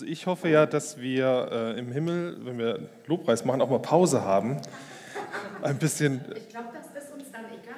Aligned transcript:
Also 0.00 0.10
ich 0.10 0.24
hoffe 0.24 0.48
ja, 0.48 0.64
dass 0.64 0.98
wir 0.98 1.74
äh, 1.76 1.78
im 1.78 1.92
Himmel, 1.92 2.38
wenn 2.44 2.56
wir 2.56 2.78
Lobpreis 3.06 3.44
machen, 3.44 3.60
auch 3.60 3.68
mal 3.68 3.80
Pause 3.80 4.24
haben. 4.24 4.56
Ein 5.60 5.76
bisschen. 5.76 6.22
Ich 6.34 6.48
glaube, 6.48 6.68
das 6.72 7.04
ist 7.04 7.12
uns 7.12 7.24
dann 7.30 7.42
egal. 7.44 7.74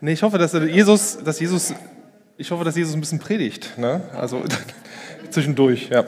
Nee, 0.00 0.12
ich 0.12 0.22
hoffe, 0.22 0.38
dass 0.38 0.52
Jesus, 0.52 1.18
dass 1.24 1.40
Jesus, 1.40 1.74
ich 2.36 2.48
hoffe, 2.52 2.62
dass 2.62 2.76
Jesus 2.76 2.94
ein 2.94 3.00
bisschen 3.00 3.18
predigt. 3.18 3.76
Ne? 3.76 4.02
Also 4.16 4.44
zwischendurch, 5.30 5.88
ja. 5.88 6.04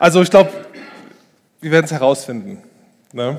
Also 0.00 0.20
ich 0.20 0.30
glaube, 0.30 0.50
wir 1.60 1.70
werden 1.70 1.84
es 1.84 1.92
herausfinden. 1.92 2.58
Ne? 3.12 3.36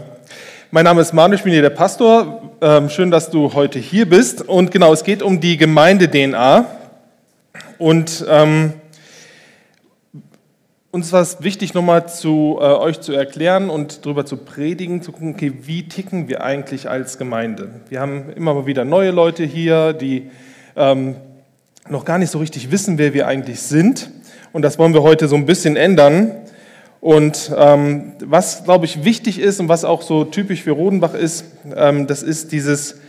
Mein 0.71 0.85
Name 0.85 1.01
ist 1.01 1.11
Manu, 1.11 1.35
ich 1.35 1.43
bin 1.43 1.51
hier 1.51 1.61
der 1.61 1.71
Pastor. 1.71 2.53
Ähm, 2.61 2.87
schön, 2.89 3.11
dass 3.11 3.29
du 3.29 3.53
heute 3.53 3.79
hier 3.79 4.07
bist. 4.07 4.43
Und 4.43 4.71
genau, 4.71 4.93
es 4.93 5.03
geht 5.03 5.21
um 5.21 5.41
die 5.41 5.57
Gemeinde-DNA. 5.57 6.67
Und 7.79 8.25
ähm, 8.29 8.75
uns 10.93 11.11
war 11.11 11.23
es 11.23 11.41
wichtig, 11.41 11.73
nochmal 11.73 12.07
zu 12.07 12.59
äh, 12.61 12.65
euch 12.65 13.01
zu 13.01 13.13
erklären 13.13 13.71
und 13.71 14.05
darüber 14.05 14.27
zu 14.27 14.37
predigen, 14.37 15.01
zu 15.01 15.11
gucken, 15.11 15.33
okay, 15.33 15.51
wie 15.63 15.87
ticken 15.87 16.27
wir 16.27 16.43
eigentlich 16.43 16.87
als 16.87 17.17
Gemeinde? 17.17 17.81
Wir 17.89 17.99
haben 17.99 18.31
immer 18.35 18.53
mal 18.53 18.67
wieder 18.67 18.85
neue 18.85 19.09
Leute 19.09 19.43
hier, 19.43 19.93
die 19.93 20.29
ähm, 20.75 21.15
noch 21.89 22.05
gar 22.05 22.19
nicht 22.19 22.29
so 22.29 22.37
richtig 22.37 22.69
wissen, 22.69 22.99
wer 22.99 23.15
wir 23.15 23.25
eigentlich 23.25 23.59
sind. 23.59 24.11
Und 24.51 24.61
das 24.61 24.77
wollen 24.77 24.93
wir 24.93 25.01
heute 25.01 25.27
so 25.27 25.35
ein 25.35 25.47
bisschen 25.47 25.77
ändern. 25.77 26.31
Und 27.01 27.51
ähm, 27.57 28.13
was, 28.23 28.63
glaube 28.63 28.85
ich, 28.85 29.03
wichtig 29.03 29.39
ist 29.39 29.59
und 29.59 29.69
was 29.69 29.85
auch 29.85 30.03
so 30.03 30.25
typisch 30.25 30.61
für 30.61 30.73
Rodenbach 30.73 31.15
ist, 31.15 31.45
ähm, 31.75 32.05
das 32.05 32.21
ist 32.21 32.51
dieses 32.51 32.99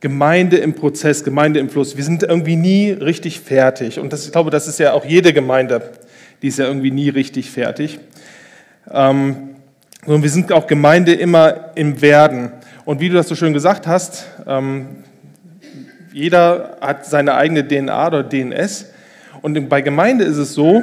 Gemeinde 0.00 0.56
im 0.56 0.72
Prozess, 0.72 1.24
Gemeinde 1.24 1.60
im 1.60 1.68
Fluss. 1.68 1.94
Wir 1.94 2.04
sind 2.04 2.22
irgendwie 2.22 2.56
nie 2.56 2.90
richtig 2.90 3.40
fertig. 3.40 3.98
Und 3.98 4.14
das, 4.14 4.24
ich 4.24 4.32
glaube, 4.32 4.50
das 4.50 4.66
ist 4.66 4.78
ja 4.78 4.94
auch 4.94 5.04
jede 5.04 5.34
Gemeinde 5.34 5.90
die 6.42 6.48
ist 6.48 6.58
ja 6.58 6.66
irgendwie 6.66 6.90
nie 6.90 7.08
richtig 7.08 7.50
fertig. 7.50 8.00
Ähm, 8.90 9.50
sondern 10.04 10.22
wir 10.24 10.30
sind 10.30 10.52
auch 10.52 10.66
Gemeinde 10.66 11.14
immer 11.14 11.70
im 11.76 12.02
Werden. 12.02 12.50
Und 12.84 13.00
wie 13.00 13.08
du 13.08 13.14
das 13.14 13.28
so 13.28 13.36
schön 13.36 13.52
gesagt 13.52 13.86
hast, 13.86 14.26
ähm, 14.46 15.04
jeder 16.12 16.78
hat 16.80 17.06
seine 17.06 17.34
eigene 17.34 17.66
DNA 17.66 18.08
oder 18.08 18.22
DNS. 18.24 18.86
Und 19.40 19.68
bei 19.68 19.80
Gemeinde 19.80 20.24
ist 20.24 20.36
es 20.36 20.52
so, 20.52 20.82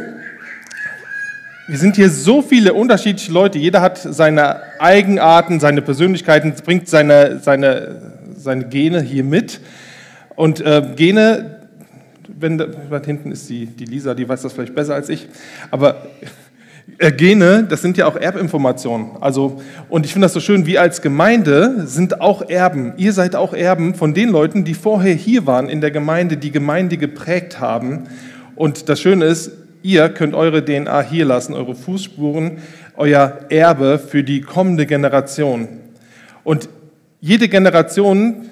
wir 1.67 1.77
sind 1.77 1.97
hier 1.97 2.09
so 2.09 2.41
viele 2.41 2.73
unterschiedliche 2.73 3.31
Leute. 3.31 3.59
Jeder 3.59 3.81
hat 3.81 3.97
seine 3.97 4.61
Eigenarten, 4.79 5.59
seine 5.59 5.81
Persönlichkeiten, 5.81 6.53
bringt 6.65 6.87
seine, 6.87 7.39
seine, 7.39 7.97
seine 8.35 8.65
Gene 8.69 9.01
hier 9.01 9.23
mit. 9.23 9.59
Und 10.35 10.61
äh, 10.61 10.81
Gene, 10.95 11.58
wenn 12.39 12.57
da, 12.57 12.67
hinten 13.03 13.31
ist 13.31 13.49
die, 13.49 13.65
die 13.65 13.85
Lisa, 13.85 14.13
die 14.13 14.27
weiß 14.27 14.41
das 14.41 14.53
vielleicht 14.53 14.75
besser 14.75 14.95
als 14.95 15.09
ich, 15.09 15.27
aber 15.71 16.07
äh, 16.97 17.11
Gene, 17.11 17.65
das 17.69 17.81
sind 17.81 17.97
ja 17.97 18.07
auch 18.07 18.15
Erbinformationen. 18.15 19.11
Also, 19.21 19.61
und 19.89 20.05
ich 20.05 20.13
finde 20.13 20.25
das 20.25 20.33
so 20.33 20.39
schön, 20.39 20.65
wir 20.65 20.81
als 20.81 21.01
Gemeinde 21.01 21.87
sind 21.87 22.21
auch 22.21 22.49
Erben. 22.49 22.93
Ihr 22.97 23.13
seid 23.13 23.35
auch 23.35 23.53
Erben 23.53 23.95
von 23.95 24.13
den 24.13 24.29
Leuten, 24.29 24.63
die 24.63 24.73
vorher 24.73 25.13
hier 25.13 25.45
waren 25.45 25.69
in 25.69 25.81
der 25.81 25.91
Gemeinde, 25.91 26.37
die 26.37 26.51
Gemeinde 26.51 26.97
geprägt 26.97 27.59
haben. 27.59 28.03
Und 28.55 28.89
das 28.89 28.99
Schöne 28.99 29.25
ist, 29.25 29.51
ihr 29.83 30.09
könnt 30.09 30.33
eure 30.33 30.63
DNA 30.63 31.01
hier 31.01 31.25
lassen, 31.25 31.53
eure 31.53 31.75
Fußspuren, 31.75 32.57
euer 32.97 33.39
Erbe 33.49 33.99
für 33.99 34.23
die 34.23 34.41
kommende 34.41 34.85
Generation. 34.85 35.67
Und 36.43 36.69
jede 37.21 37.47
Generation 37.47 38.48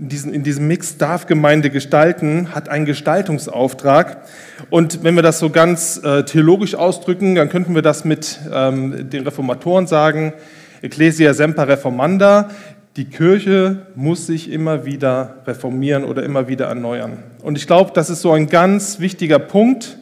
in 0.00 0.08
diesem, 0.08 0.32
in 0.32 0.42
diesem 0.42 0.66
Mix 0.66 0.96
darf 0.96 1.26
Gemeinde 1.26 1.68
gestalten, 1.68 2.54
hat 2.54 2.70
einen 2.70 2.86
Gestaltungsauftrag. 2.86 4.22
Und 4.70 5.04
wenn 5.04 5.14
wir 5.14 5.22
das 5.22 5.38
so 5.38 5.50
ganz 5.50 6.00
äh, 6.02 6.24
theologisch 6.24 6.74
ausdrücken, 6.74 7.34
dann 7.34 7.50
könnten 7.50 7.74
wir 7.74 7.82
das 7.82 8.06
mit 8.06 8.40
ähm, 8.50 9.10
den 9.10 9.24
Reformatoren 9.24 9.86
sagen, 9.86 10.32
Ecclesia 10.80 11.34
semper 11.34 11.68
reformanda, 11.68 12.50
die 12.96 13.04
Kirche 13.04 13.86
muss 13.94 14.26
sich 14.26 14.50
immer 14.50 14.86
wieder 14.86 15.36
reformieren 15.46 16.04
oder 16.04 16.22
immer 16.22 16.48
wieder 16.48 16.66
erneuern. 16.66 17.22
Und 17.42 17.58
ich 17.58 17.66
glaube, 17.66 17.90
das 17.94 18.08
ist 18.08 18.22
so 18.22 18.32
ein 18.32 18.48
ganz 18.48 19.00
wichtiger 19.00 19.38
Punkt 19.38 19.98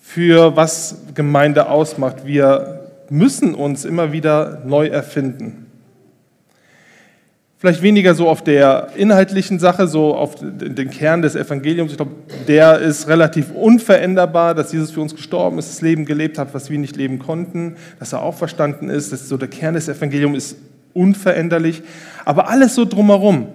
für 0.00 0.54
was 0.56 1.02
Gemeinde 1.14 1.68
ausmacht. 1.68 2.24
Wir 2.24 2.88
müssen 3.10 3.54
uns 3.54 3.84
immer 3.84 4.12
wieder 4.12 4.62
neu 4.64 4.86
erfinden. 4.86 5.67
Vielleicht 7.60 7.82
weniger 7.82 8.14
so 8.14 8.28
auf 8.28 8.44
der 8.44 8.90
inhaltlichen 8.94 9.58
Sache, 9.58 9.88
so 9.88 10.14
auf 10.14 10.36
den 10.40 10.90
Kern 10.90 11.22
des 11.22 11.34
Evangeliums. 11.34 11.90
Ich 11.90 11.96
glaube, 11.96 12.12
der 12.46 12.78
ist 12.78 13.08
relativ 13.08 13.50
unveränderbar, 13.50 14.54
dass 14.54 14.72
Jesus 14.72 14.92
für 14.92 15.00
uns 15.00 15.12
gestorben 15.12 15.58
ist, 15.58 15.68
das 15.68 15.80
Leben 15.80 16.04
gelebt 16.04 16.38
hat, 16.38 16.54
was 16.54 16.70
wir 16.70 16.78
nicht 16.78 16.94
leben 16.94 17.18
konnten, 17.18 17.74
dass 17.98 18.12
er 18.12 18.22
auferstanden 18.22 18.88
ist. 18.88 19.12
Das 19.12 19.22
ist 19.22 19.28
so 19.28 19.36
der 19.36 19.48
Kern 19.48 19.74
des 19.74 19.88
Evangeliums 19.88 20.36
ist 20.36 20.56
unveränderlich. 20.94 21.82
Aber 22.24 22.48
alles 22.48 22.76
so 22.76 22.84
drumherum, 22.84 23.48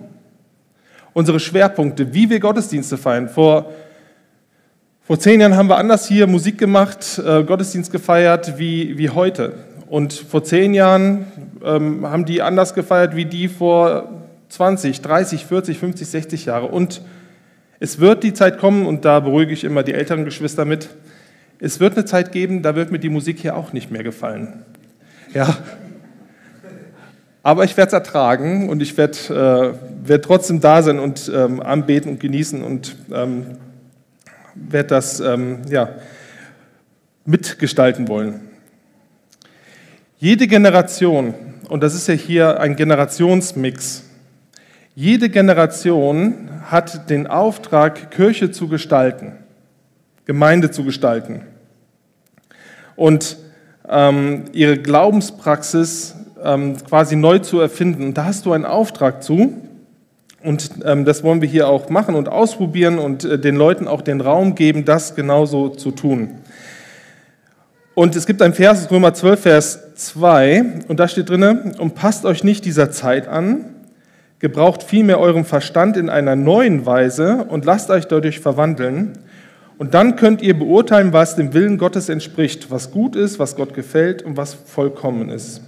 unsere 1.14 1.40
Schwerpunkte, 1.40 2.14
wie 2.14 2.30
wir 2.30 2.42
Gottesdienste 2.42 2.98
feiern. 2.98 3.30
Vor, 3.30 3.72
vor 5.04 5.18
zehn 5.18 5.40
Jahren 5.40 5.56
haben 5.56 5.70
wir 5.70 5.78
anders 5.78 6.10
hier 6.10 6.28
Musik 6.28 6.58
gemacht, 6.58 7.22
äh, 7.26 7.44
Gottesdienst 7.44 7.90
gefeiert 7.90 8.58
wie, 8.58 8.98
wie 8.98 9.10
heute. 9.10 9.54
Und 9.88 10.14
vor 10.14 10.44
zehn 10.44 10.74
Jahren 10.74 11.26
ähm, 11.64 12.06
haben 12.06 12.26
die 12.26 12.42
anders 12.42 12.74
gefeiert 12.74 13.16
wie 13.16 13.26
die 13.26 13.48
vor 13.48 14.10
20, 14.50 15.02
30, 15.02 15.46
40, 15.46 15.78
50, 15.80 16.08
60 16.08 16.46
Jahre. 16.46 16.68
Und 16.68 17.02
es 17.80 18.00
wird 18.00 18.24
die 18.24 18.34
Zeit 18.34 18.60
kommen, 18.60 18.86
und 18.86 19.04
da 19.04 19.20
beruhige 19.20 19.52
ich 19.52 19.64
immer 19.64 19.84
die 19.84 19.94
älteren 19.94 20.26
Geschwister 20.26 20.64
mit, 20.66 20.90
es 21.60 21.80
wird 21.80 21.96
eine 21.96 22.06
Zeit 22.06 22.32
geben, 22.32 22.62
da 22.62 22.76
wird 22.76 22.92
mir 22.92 23.00
die 23.00 23.10
Musik 23.10 23.40
hier 23.40 23.56
auch 23.56 23.74
nicht 23.74 23.92
mehr 23.92 24.04
gefallen. 24.04 24.64
Ja. 25.34 25.58
Aber 27.42 27.66
ich 27.66 27.76
werde 27.76 27.88
es 27.88 27.94
ertragen 27.94 28.70
und 28.70 28.82
ich 28.82 28.98
werde 28.98 29.76
äh, 29.76 30.08
werd 30.08 30.26
trotzdem 30.26 30.62
da 30.62 30.82
sein 30.82 31.00
und 31.00 31.32
ähm, 31.34 31.62
anbeten 31.62 32.12
und 32.12 32.20
genießen 32.20 32.64
und 32.64 32.96
ähm, 33.12 33.58
werde 34.56 34.88
das 34.88 35.20
ähm, 35.20 35.64
ja, 35.70 35.90
mitgestalten 37.26 38.08
wollen. 38.08 38.53
Jede 40.24 40.48
Generation, 40.48 41.34
und 41.68 41.84
das 41.84 41.94
ist 41.94 42.08
ja 42.08 42.14
hier 42.14 42.62
ein 42.62 42.78
Generationsmix, 42.78 44.06
jede 44.96 45.28
Generation 45.28 46.50
hat 46.64 47.10
den 47.10 47.28
Auftrag, 47.28 48.10
Kirche 48.10 48.50
zu 48.50 48.70
gestalten, 48.70 49.34
Gemeinde 50.24 50.72
zu 50.72 50.86
gestalten 50.86 51.42
und 52.96 53.36
ähm, 53.90 54.46
ihre 54.54 54.78
Glaubenspraxis 54.78 56.16
ähm, 56.42 56.78
quasi 56.78 57.18
neu 57.18 57.40
zu 57.40 57.60
erfinden. 57.60 58.06
Und 58.06 58.18
da 58.18 58.24
hast 58.24 58.46
du 58.46 58.54
einen 58.54 58.64
Auftrag 58.64 59.24
zu. 59.24 59.58
Und 60.42 60.70
ähm, 60.86 61.04
das 61.04 61.26
wollen 61.26 61.42
wir 61.42 61.50
hier 61.50 61.68
auch 61.68 61.90
machen 61.90 62.16
und 62.16 62.30
ausprobieren 62.30 62.98
und 62.98 63.26
äh, 63.26 63.38
den 63.38 63.58
Leuten 63.58 63.90
auch 63.90 64.02
den 64.02 64.22
Raum 64.22 64.56
geben, 64.56 64.86
das 64.86 65.16
genauso 65.16 65.68
zu 65.68 65.92
tun. 65.92 66.30
Und 67.96 68.16
es 68.16 68.26
gibt 68.26 68.42
ein 68.42 68.56
Vers, 68.56 68.90
Römer 68.90 69.14
12, 69.14 69.40
Vers 69.40 69.96
2, 69.96 70.86
und 70.88 71.00
da 71.00 71.08
steht 71.08 71.30
drin, 71.30 71.76
und 71.78 71.94
passt 71.94 72.26
euch 72.26 72.44
nicht 72.44 72.66
dieser 72.66 72.90
Zeit 72.90 73.28
an, 73.28 73.66
gebraucht 74.40 74.82
vielmehr 74.82 75.20
euren 75.20 75.46
Verstand 75.46 75.96
in 75.96 76.10
einer 76.10 76.36
neuen 76.36 76.88
Weise 76.88 77.46
und 77.46 77.66
lasst 77.66 77.92
euch 77.92 78.06
dadurch 78.06 78.40
verwandeln. 78.40 79.14
Und 79.78 79.94
dann 79.94 80.16
könnt 80.16 80.42
ihr 80.42 80.58
beurteilen, 80.58 81.14
was 81.14 81.36
dem 81.36 81.54
Willen 81.54 81.78
Gottes 81.78 82.10
entspricht, 82.10 82.72
was 82.72 82.90
gut 82.90 83.16
ist, 83.16 83.38
was 83.38 83.56
Gott 83.56 83.76
gefällt 83.76 84.24
und 84.24 84.38
was 84.38 84.56
vollkommen 84.56 85.30
ist. 85.30 85.62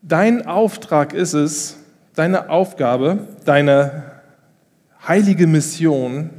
Dein 0.00 0.46
Auftrag 0.46 1.12
ist 1.12 1.34
es, 1.34 1.76
deine 2.14 2.48
Aufgabe, 2.48 3.28
deine 3.44 4.04
heilige 5.06 5.46
Mission, 5.46 6.30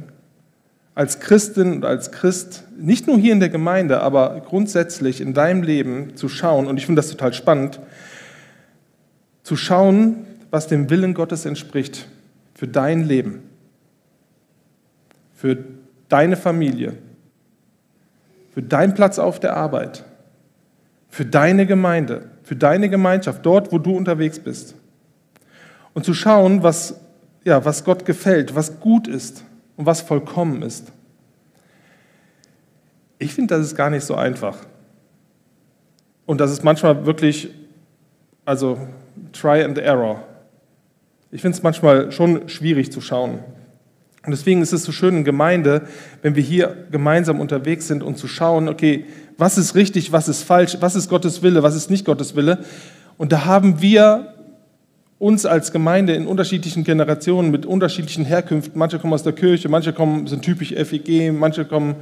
als 0.94 1.18
Christin 1.18 1.72
und 1.72 1.84
als 1.84 2.12
Christ, 2.12 2.64
nicht 2.76 3.06
nur 3.06 3.18
hier 3.18 3.32
in 3.32 3.40
der 3.40 3.48
Gemeinde, 3.48 4.00
aber 4.00 4.40
grundsätzlich 4.46 5.20
in 5.20 5.34
deinem 5.34 5.62
Leben 5.62 6.16
zu 6.16 6.28
schauen, 6.28 6.66
und 6.66 6.76
ich 6.76 6.86
finde 6.86 7.00
das 7.00 7.10
total 7.10 7.32
spannend, 7.32 7.80
zu 9.42 9.56
schauen, 9.56 10.26
was 10.50 10.68
dem 10.68 10.88
Willen 10.90 11.14
Gottes 11.14 11.46
entspricht 11.46 12.06
für 12.54 12.68
dein 12.68 13.04
Leben, 13.04 13.42
für 15.34 15.58
deine 16.08 16.36
Familie, 16.36 16.94
für 18.52 18.62
deinen 18.62 18.94
Platz 18.94 19.18
auf 19.18 19.40
der 19.40 19.56
Arbeit, 19.56 20.04
für 21.08 21.24
deine 21.24 21.66
Gemeinde, 21.66 22.30
für 22.44 22.54
deine 22.54 22.88
Gemeinschaft, 22.88 23.44
dort, 23.44 23.72
wo 23.72 23.78
du 23.78 23.96
unterwegs 23.96 24.38
bist. 24.38 24.76
Und 25.92 26.04
zu 26.04 26.14
schauen, 26.14 26.62
was, 26.62 27.00
ja, 27.42 27.64
was 27.64 27.84
Gott 27.84 28.04
gefällt, 28.04 28.54
was 28.54 28.78
gut 28.78 29.08
ist 29.08 29.44
und 29.76 29.86
was 29.86 30.00
vollkommen 30.00 30.62
ist. 30.62 30.92
Ich 33.18 33.32
finde, 33.34 33.54
das 33.54 33.66
ist 33.66 33.76
gar 33.76 33.90
nicht 33.90 34.04
so 34.04 34.14
einfach. 34.14 34.58
Und 36.26 36.40
das 36.40 36.50
ist 36.50 36.64
manchmal 36.64 37.06
wirklich, 37.06 37.50
also 38.44 38.78
try 39.32 39.62
and 39.62 39.78
error. 39.78 40.22
Ich 41.30 41.42
finde 41.42 41.56
es 41.56 41.62
manchmal 41.62 42.12
schon 42.12 42.48
schwierig 42.48 42.92
zu 42.92 43.00
schauen. 43.00 43.40
Und 44.24 44.30
deswegen 44.30 44.62
ist 44.62 44.72
es 44.72 44.84
so 44.84 44.92
schön 44.92 45.18
in 45.18 45.24
Gemeinde, 45.24 45.86
wenn 46.22 46.34
wir 46.34 46.42
hier 46.42 46.86
gemeinsam 46.90 47.40
unterwegs 47.40 47.88
sind 47.88 48.02
und 48.02 48.16
zu 48.16 48.26
schauen, 48.26 48.68
okay, 48.68 49.04
was 49.36 49.58
ist 49.58 49.74
richtig, 49.74 50.12
was 50.12 50.28
ist 50.28 50.42
falsch, 50.42 50.78
was 50.80 50.94
ist 50.94 51.10
Gottes 51.10 51.42
Wille, 51.42 51.62
was 51.62 51.74
ist 51.74 51.90
nicht 51.90 52.06
Gottes 52.06 52.34
Wille. 52.34 52.64
Und 53.18 53.32
da 53.32 53.44
haben 53.44 53.82
wir 53.82 54.33
uns 55.24 55.46
als 55.46 55.72
Gemeinde 55.72 56.12
in 56.12 56.26
unterschiedlichen 56.26 56.84
Generationen 56.84 57.50
mit 57.50 57.64
unterschiedlichen 57.64 58.26
Herkünften, 58.26 58.78
manche 58.78 58.98
kommen 58.98 59.14
aus 59.14 59.22
der 59.22 59.32
Kirche, 59.32 59.70
manche 59.70 59.94
kommen, 59.94 60.26
sind 60.26 60.42
typisch 60.42 60.74
FEG, 60.74 61.32
manche 61.32 61.64
kommen 61.64 61.94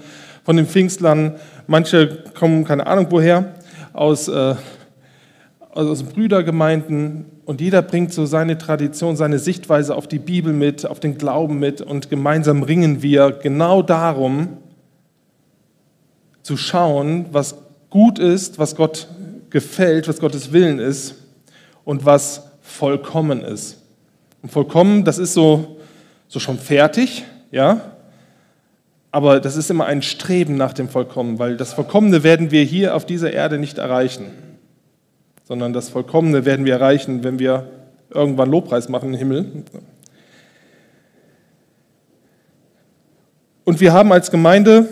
von 0.42 0.56
den 0.56 0.66
Pfingstlern, 0.66 1.36
manche 1.68 2.24
kommen 2.34 2.64
keine 2.64 2.84
Ahnung 2.84 3.06
woher, 3.10 3.54
aus, 3.92 4.26
äh, 4.26 4.56
aus 5.70 6.02
Brüdergemeinden. 6.02 7.26
Und 7.44 7.60
jeder 7.60 7.80
bringt 7.82 8.12
so 8.12 8.26
seine 8.26 8.58
Tradition, 8.58 9.14
seine 9.14 9.38
Sichtweise 9.38 9.94
auf 9.94 10.08
die 10.08 10.18
Bibel 10.18 10.52
mit, 10.52 10.84
auf 10.84 10.98
den 10.98 11.16
Glauben 11.16 11.60
mit. 11.60 11.80
Und 11.80 12.10
gemeinsam 12.10 12.64
ringen 12.64 13.02
wir 13.02 13.30
genau 13.30 13.82
darum, 13.82 14.56
zu 16.42 16.56
schauen, 16.56 17.26
was 17.30 17.54
gut 17.88 18.18
ist, 18.18 18.58
was 18.58 18.74
Gott 18.74 19.06
gefällt, 19.50 20.08
was 20.08 20.18
Gottes 20.18 20.52
Willen 20.52 20.80
ist 20.80 21.14
und 21.84 22.04
was 22.04 22.48
vollkommen 22.72 23.42
ist. 23.42 23.78
Und 24.42 24.50
vollkommen, 24.50 25.04
das 25.04 25.18
ist 25.18 25.34
so, 25.34 25.76
so 26.26 26.40
schon 26.40 26.58
fertig, 26.58 27.24
ja, 27.50 27.92
aber 29.10 29.40
das 29.40 29.56
ist 29.56 29.70
immer 29.70 29.84
ein 29.84 30.00
Streben 30.00 30.56
nach 30.56 30.72
dem 30.72 30.88
Vollkommen, 30.88 31.38
weil 31.38 31.56
das 31.56 31.74
Vollkommene 31.74 32.24
werden 32.24 32.50
wir 32.50 32.64
hier 32.64 32.96
auf 32.96 33.04
dieser 33.04 33.32
Erde 33.32 33.58
nicht 33.58 33.76
erreichen, 33.76 34.26
sondern 35.44 35.74
das 35.74 35.90
Vollkommene 35.90 36.46
werden 36.46 36.64
wir 36.64 36.72
erreichen, 36.72 37.22
wenn 37.22 37.38
wir 37.38 37.68
irgendwann 38.10 38.50
Lobpreis 38.50 38.88
machen 38.88 39.12
im 39.12 39.18
Himmel. 39.18 39.64
Und 43.64 43.80
wir 43.80 43.92
haben 43.92 44.12
als 44.12 44.30
Gemeinde, 44.30 44.88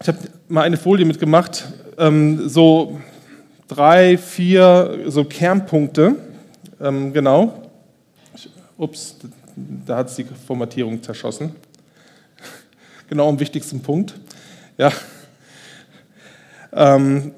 ich 0.00 0.08
habe 0.08 0.18
mal 0.48 0.62
eine 0.62 0.76
Folie 0.76 1.06
mitgemacht, 1.06 1.64
ähm, 1.98 2.46
so 2.48 3.00
drei, 3.68 4.18
vier 4.18 4.98
so 5.06 5.24
Kernpunkte, 5.24 6.16
ähm, 6.80 7.12
genau. 7.12 7.70
Ups, 8.76 9.16
da 9.56 9.98
hat 9.98 10.08
es 10.08 10.16
die 10.16 10.24
Formatierung 10.24 11.02
zerschossen. 11.02 11.54
Genau 13.06 13.28
am 13.28 13.38
wichtigsten 13.38 13.82
Punkt. 13.82 14.14
Ja. 14.78 14.90
Ähm, 16.72 17.32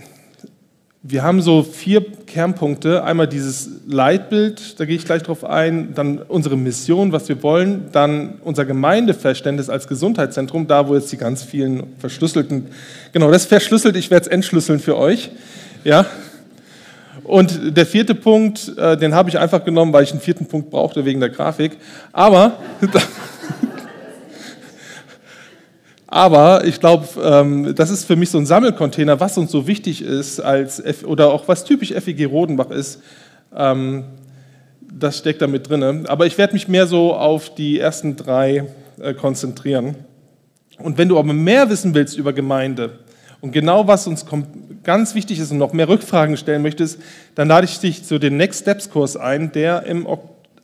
wir 1.02 1.22
haben 1.22 1.40
so 1.40 1.62
vier 1.62 2.04
Kernpunkte. 2.26 3.04
Einmal 3.04 3.28
dieses 3.28 3.68
Leitbild, 3.86 4.80
da 4.80 4.84
gehe 4.84 4.96
ich 4.96 5.04
gleich 5.04 5.22
drauf 5.22 5.44
ein. 5.44 5.94
Dann 5.94 6.18
unsere 6.18 6.56
Mission, 6.56 7.12
was 7.12 7.28
wir 7.28 7.42
wollen. 7.42 7.88
Dann 7.92 8.40
unser 8.42 8.64
Gemeindeverständnis 8.64 9.68
als 9.68 9.86
Gesundheitszentrum, 9.86 10.66
da 10.66 10.88
wo 10.88 10.94
jetzt 10.96 11.12
die 11.12 11.16
ganz 11.16 11.44
vielen 11.44 11.94
verschlüsselten, 11.98 12.68
genau, 13.12 13.30
das 13.30 13.46
verschlüsselt, 13.46 13.96
ich 13.96 14.10
werde 14.10 14.26
es 14.26 14.28
entschlüsseln 14.28 14.80
für 14.80 14.96
euch. 14.96 15.30
Ja. 15.84 16.06
Und 17.26 17.76
der 17.76 17.86
vierte 17.86 18.14
Punkt, 18.14 18.72
äh, 18.78 18.96
den 18.96 19.12
habe 19.12 19.28
ich 19.28 19.38
einfach 19.38 19.64
genommen, 19.64 19.92
weil 19.92 20.04
ich 20.04 20.12
einen 20.12 20.20
vierten 20.20 20.46
Punkt 20.46 20.70
brauchte 20.70 21.04
wegen 21.04 21.18
der 21.18 21.28
Grafik. 21.28 21.76
Aber, 22.12 22.52
aber 26.06 26.64
ich 26.64 26.78
glaube, 26.78 27.08
ähm, 27.20 27.74
das 27.74 27.90
ist 27.90 28.04
für 28.04 28.14
mich 28.14 28.30
so 28.30 28.38
ein 28.38 28.46
Sammelcontainer, 28.46 29.18
was 29.18 29.36
uns 29.38 29.50
so 29.50 29.66
wichtig 29.66 30.02
ist 30.02 30.38
als 30.38 30.78
F 30.78 31.02
oder 31.02 31.32
auch 31.32 31.48
was 31.48 31.64
typisch 31.64 31.92
FEG 31.92 32.30
Rodenbach 32.30 32.70
ist. 32.70 33.02
Ähm, 33.54 34.04
das 34.80 35.18
steckt 35.18 35.42
da 35.42 35.48
mit 35.48 35.68
drin. 35.68 36.06
Aber 36.06 36.26
ich 36.26 36.38
werde 36.38 36.52
mich 36.52 36.68
mehr 36.68 36.86
so 36.86 37.12
auf 37.12 37.52
die 37.56 37.80
ersten 37.80 38.14
drei 38.14 38.66
äh, 39.00 39.14
konzentrieren. 39.14 39.96
Und 40.78 40.96
wenn 40.96 41.08
du 41.08 41.18
aber 41.18 41.32
mehr 41.32 41.68
wissen 41.70 41.92
willst 41.92 42.16
über 42.16 42.32
Gemeinde, 42.32 43.00
und 43.46 43.52
genau 43.52 43.86
was 43.86 44.08
uns 44.08 44.26
ganz 44.82 45.14
wichtig 45.14 45.38
ist 45.38 45.52
und 45.52 45.58
noch 45.58 45.72
mehr 45.72 45.88
Rückfragen 45.88 46.36
stellen 46.36 46.62
möchtest, 46.62 47.00
dann 47.36 47.46
lade 47.46 47.64
ich 47.64 47.78
dich 47.78 48.04
zu 48.04 48.18
den 48.18 48.36
Next 48.36 48.62
Steps 48.62 48.90
Kurs 48.90 49.16
ein, 49.16 49.52
der 49.52 49.84
im, 49.84 50.04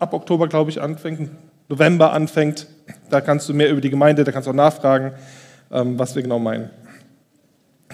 ab 0.01 0.13
Oktober, 0.13 0.49
glaube 0.49 0.71
ich, 0.71 0.81
anfängt, 0.81 1.31
November 1.69 2.13
anfängt. 2.13 2.67
Da 3.09 3.21
kannst 3.21 3.49
du 3.49 3.55
mehr 3.55 3.71
über 3.71 3.81
die 3.81 3.89
Gemeinde, 3.89 4.25
da 4.25 4.33
kannst 4.33 4.49
du 4.49 4.51
auch 4.51 4.57
nachfragen, 4.57 5.13
ähm, 5.71 5.97
was 5.97 6.17
wir 6.17 6.23
genau 6.23 6.41
meinen. 6.41 6.71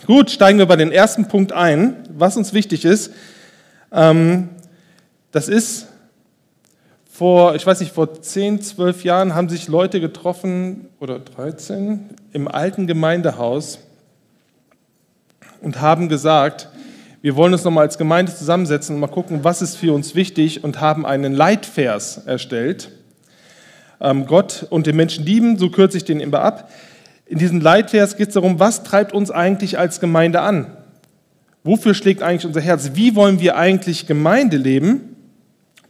Gut, 0.06 0.30
steigen 0.30 0.58
wir 0.58 0.64
bei 0.64 0.76
den 0.76 0.90
ersten 0.90 1.28
Punkt 1.28 1.52
ein, 1.52 1.96
was 2.10 2.38
uns 2.38 2.54
wichtig 2.54 2.86
ist. 2.86 3.12
Ähm, 3.92 4.48
das 5.32 5.50
ist 5.50 5.86
vor, 7.10 7.56
ich 7.56 7.66
weiß 7.66 7.80
nicht, 7.80 7.92
vor 7.92 8.22
10, 8.22 8.62
12 8.62 9.04
Jahren 9.04 9.34
haben 9.34 9.50
sich 9.50 9.68
Leute 9.68 10.00
getroffen, 10.00 10.86
oder 10.98 11.18
13, 11.18 12.08
im 12.32 12.48
alten 12.48 12.86
Gemeindehaus 12.86 13.80
und 15.60 15.80
haben 15.80 16.08
gesagt, 16.08 16.68
wir 17.20 17.34
wollen 17.34 17.52
uns 17.52 17.64
nochmal 17.64 17.84
als 17.84 17.98
Gemeinde 17.98 18.34
zusammensetzen 18.34 18.94
und 18.94 19.00
mal 19.00 19.08
gucken, 19.08 19.42
was 19.42 19.60
ist 19.60 19.76
für 19.76 19.92
uns 19.92 20.14
wichtig 20.14 20.62
und 20.62 20.80
haben 20.80 21.04
einen 21.04 21.32
Leitvers 21.32 22.18
erstellt. 22.26 22.92
Ähm, 24.00 24.26
Gott 24.26 24.66
und 24.70 24.86
den 24.86 24.94
Menschen 24.94 25.24
lieben, 25.24 25.58
so 25.58 25.68
kürze 25.70 25.96
ich 25.96 26.04
den 26.04 26.20
immer 26.20 26.40
ab. 26.40 26.70
In 27.26 27.38
diesem 27.38 27.60
Leitvers 27.60 28.16
geht 28.16 28.28
es 28.28 28.34
darum, 28.34 28.60
was 28.60 28.84
treibt 28.84 29.12
uns 29.12 29.32
eigentlich 29.32 29.78
als 29.78 29.98
Gemeinde 29.98 30.40
an? 30.42 30.68
Wofür 31.64 31.92
schlägt 31.92 32.22
eigentlich 32.22 32.46
unser 32.46 32.60
Herz? 32.60 32.92
Wie 32.94 33.16
wollen 33.16 33.40
wir 33.40 33.56
eigentlich 33.56 34.06
Gemeinde 34.06 34.56
leben? 34.56 35.16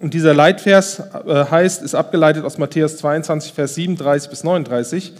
Und 0.00 0.14
dieser 0.14 0.32
Leitvers 0.32 1.00
äh, 1.26 1.44
heißt, 1.50 1.82
ist 1.82 1.94
abgeleitet 1.94 2.44
aus 2.44 2.56
Matthäus 2.56 2.96
22, 2.96 3.52
Vers 3.52 3.74
37 3.74 4.30
bis 4.30 4.44
39. 4.44 5.12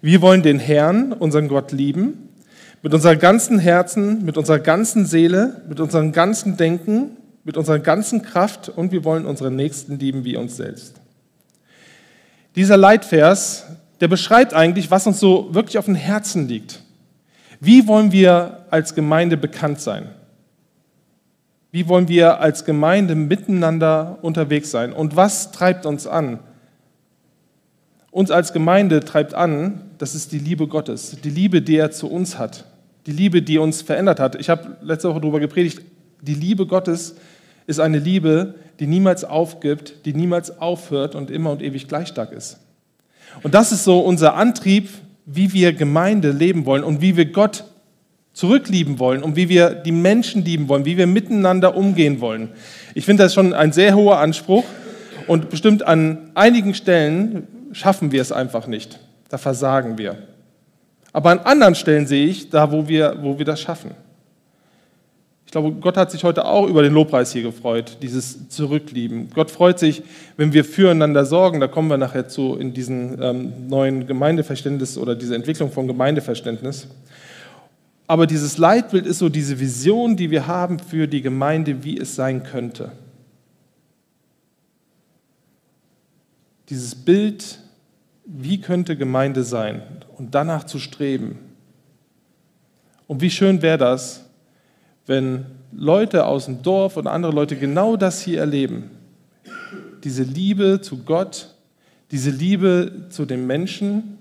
Wir 0.00 0.22
wollen 0.22 0.42
den 0.42 0.60
Herrn, 0.60 1.12
unseren 1.12 1.48
Gott, 1.48 1.72
lieben 1.72 2.29
mit 2.82 2.94
unserem 2.94 3.18
ganzen 3.18 3.58
Herzen, 3.58 4.24
mit 4.24 4.36
unserer 4.36 4.58
ganzen 4.58 5.04
Seele, 5.06 5.62
mit 5.68 5.80
unserem 5.80 6.12
ganzen 6.12 6.56
Denken, 6.56 7.16
mit 7.44 7.56
unserer 7.56 7.78
ganzen 7.78 8.22
Kraft 8.22 8.68
und 8.68 8.92
wir 8.92 9.04
wollen 9.04 9.26
unseren 9.26 9.56
Nächsten 9.56 9.98
lieben 9.98 10.24
wie 10.24 10.36
uns 10.36 10.56
selbst. 10.56 11.00
Dieser 12.56 12.76
Leitvers, 12.76 13.66
der 14.00 14.08
beschreibt 14.08 14.54
eigentlich, 14.54 14.90
was 14.90 15.06
uns 15.06 15.20
so 15.20 15.54
wirklich 15.54 15.78
auf 15.78 15.84
dem 15.84 15.94
Herzen 15.94 16.48
liegt. 16.48 16.82
Wie 17.60 17.86
wollen 17.86 18.12
wir 18.12 18.66
als 18.70 18.94
Gemeinde 18.94 19.36
bekannt 19.36 19.80
sein? 19.80 20.08
Wie 21.70 21.86
wollen 21.86 22.08
wir 22.08 22.40
als 22.40 22.64
Gemeinde 22.64 23.14
miteinander 23.14 24.18
unterwegs 24.22 24.70
sein? 24.70 24.92
Und 24.92 25.14
was 25.14 25.52
treibt 25.52 25.86
uns 25.86 26.06
an? 26.06 26.40
Uns 28.10 28.30
als 28.30 28.52
Gemeinde 28.52 29.00
treibt 29.00 29.34
an, 29.34 29.82
das 29.98 30.14
ist 30.14 30.32
die 30.32 30.38
Liebe 30.38 30.66
Gottes, 30.66 31.16
die 31.22 31.30
Liebe, 31.30 31.62
die 31.62 31.76
er 31.76 31.92
zu 31.92 32.10
uns 32.10 32.38
hat, 32.38 32.64
die 33.06 33.12
Liebe, 33.12 33.40
die 33.40 33.58
uns 33.58 33.82
verändert 33.82 34.18
hat. 34.18 34.34
Ich 34.34 34.50
habe 34.50 34.76
letzte 34.82 35.08
Woche 35.10 35.20
darüber 35.20 35.38
gepredigt, 35.38 35.82
die 36.20 36.34
Liebe 36.34 36.66
Gottes 36.66 37.14
ist 37.66 37.78
eine 37.78 37.98
Liebe, 37.98 38.54
die 38.80 38.88
niemals 38.88 39.24
aufgibt, 39.24 40.04
die 40.06 40.12
niemals 40.12 40.58
aufhört 40.58 41.14
und 41.14 41.30
immer 41.30 41.52
und 41.52 41.62
ewig 41.62 41.86
gleich 41.86 42.08
stark 42.08 42.32
ist. 42.32 42.58
Und 43.44 43.54
das 43.54 43.70
ist 43.70 43.84
so 43.84 44.00
unser 44.00 44.34
Antrieb, 44.34 44.88
wie 45.24 45.52
wir 45.52 45.72
Gemeinde 45.72 46.32
leben 46.32 46.66
wollen 46.66 46.82
und 46.82 47.00
wie 47.00 47.16
wir 47.16 47.26
Gott 47.26 47.64
zurücklieben 48.32 48.98
wollen 48.98 49.22
und 49.22 49.36
wie 49.36 49.48
wir 49.48 49.70
die 49.70 49.92
Menschen 49.92 50.44
lieben 50.44 50.68
wollen, 50.68 50.84
wie 50.84 50.96
wir 50.96 51.06
miteinander 51.06 51.76
umgehen 51.76 52.20
wollen. 52.20 52.48
Ich 52.94 53.04
finde 53.04 53.22
das 53.22 53.34
schon 53.34 53.54
ein 53.54 53.72
sehr 53.72 53.94
hoher 53.94 54.18
Anspruch 54.18 54.64
und 55.28 55.48
bestimmt 55.50 55.86
an 55.86 56.30
einigen 56.34 56.74
Stellen 56.74 57.46
schaffen 57.72 58.12
wir 58.12 58.22
es 58.22 58.32
einfach 58.32 58.66
nicht. 58.66 58.98
Da 59.28 59.38
versagen 59.38 59.98
wir. 59.98 60.18
Aber 61.12 61.30
an 61.30 61.40
anderen 61.40 61.74
Stellen 61.74 62.06
sehe 62.06 62.26
ich, 62.26 62.50
da 62.50 62.70
wo 62.70 62.88
wir, 62.88 63.18
wo 63.20 63.38
wir 63.38 63.44
das 63.44 63.60
schaffen. 63.60 63.92
Ich 65.50 65.52
glaube, 65.52 65.72
Gott 65.72 65.96
hat 65.96 66.12
sich 66.12 66.22
heute 66.22 66.44
auch 66.44 66.68
über 66.68 66.80
den 66.80 66.92
Lobpreis 66.92 67.32
hier 67.32 67.42
gefreut, 67.42 67.98
dieses 68.02 68.48
Zurücklieben. 68.50 69.30
Gott 69.34 69.50
freut 69.50 69.80
sich, 69.80 70.04
wenn 70.36 70.52
wir 70.52 70.64
füreinander 70.64 71.24
sorgen. 71.24 71.58
Da 71.58 71.66
kommen 71.66 71.88
wir 71.88 71.96
nachher 71.96 72.28
zu 72.28 72.54
in 72.54 72.72
diesen 72.72 73.20
ähm, 73.20 73.66
neuen 73.68 74.06
Gemeindeverständnis 74.06 74.96
oder 74.96 75.16
diese 75.16 75.34
Entwicklung 75.34 75.72
von 75.72 75.88
Gemeindeverständnis. 75.88 76.86
Aber 78.06 78.28
dieses 78.28 78.58
Leitbild 78.58 79.06
ist 79.06 79.18
so 79.18 79.28
diese 79.28 79.58
Vision, 79.58 80.16
die 80.16 80.30
wir 80.30 80.46
haben 80.46 80.78
für 80.78 81.08
die 81.08 81.20
Gemeinde, 81.20 81.82
wie 81.82 81.98
es 81.98 82.14
sein 82.14 82.44
könnte. 82.44 82.92
Dieses 86.70 86.94
Bild 86.94 87.58
wie 88.32 88.60
könnte 88.60 88.96
Gemeinde 88.96 89.42
sein 89.42 89.82
und 90.16 90.34
danach 90.34 90.64
zu 90.64 90.78
streben. 90.78 91.38
Und 93.08 93.20
wie 93.20 93.30
schön 93.30 93.60
wäre 93.60 93.78
das, 93.78 94.24
wenn 95.06 95.46
Leute 95.72 96.26
aus 96.26 96.44
dem 96.44 96.62
Dorf 96.62 96.96
und 96.96 97.08
andere 97.08 97.32
Leute 97.32 97.56
genau 97.56 97.96
das 97.96 98.20
hier 98.20 98.38
erleben. 98.38 98.90
Diese 100.04 100.22
Liebe 100.22 100.80
zu 100.80 100.98
Gott, 100.98 101.54
diese 102.12 102.30
Liebe 102.30 103.06
zu 103.10 103.26
den 103.26 103.46
Menschen 103.46 104.18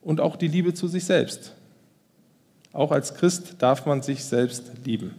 und 0.00 0.20
auch 0.20 0.36
die 0.36 0.48
Liebe 0.48 0.74
zu 0.74 0.86
sich 0.86 1.04
selbst. 1.04 1.54
Auch 2.72 2.92
als 2.92 3.14
Christ 3.14 3.56
darf 3.58 3.84
man 3.84 4.02
sich 4.02 4.24
selbst 4.24 4.70
lieben. 4.84 5.14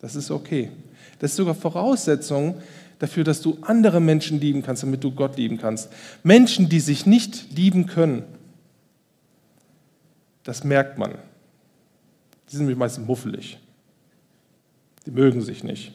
Das 0.00 0.16
ist 0.16 0.30
okay. 0.30 0.70
Das 1.20 1.30
ist 1.32 1.36
sogar 1.36 1.54
Voraussetzung, 1.54 2.60
dafür, 3.00 3.24
dass 3.24 3.40
du 3.40 3.58
andere 3.62 3.98
Menschen 3.98 4.40
lieben 4.40 4.62
kannst, 4.62 4.84
damit 4.84 5.02
du 5.02 5.10
Gott 5.10 5.36
lieben 5.36 5.58
kannst. 5.58 5.90
Menschen, 6.22 6.68
die 6.68 6.80
sich 6.80 7.06
nicht 7.06 7.56
lieben 7.56 7.86
können, 7.86 8.22
das 10.44 10.62
merkt 10.64 10.98
man. 10.98 11.12
Die 12.46 12.56
sind 12.56 12.60
nämlich 12.60 12.78
meistens 12.78 13.06
muffelig. 13.06 13.58
Die 15.06 15.10
mögen 15.10 15.40
sich 15.40 15.64
nicht. 15.64 15.92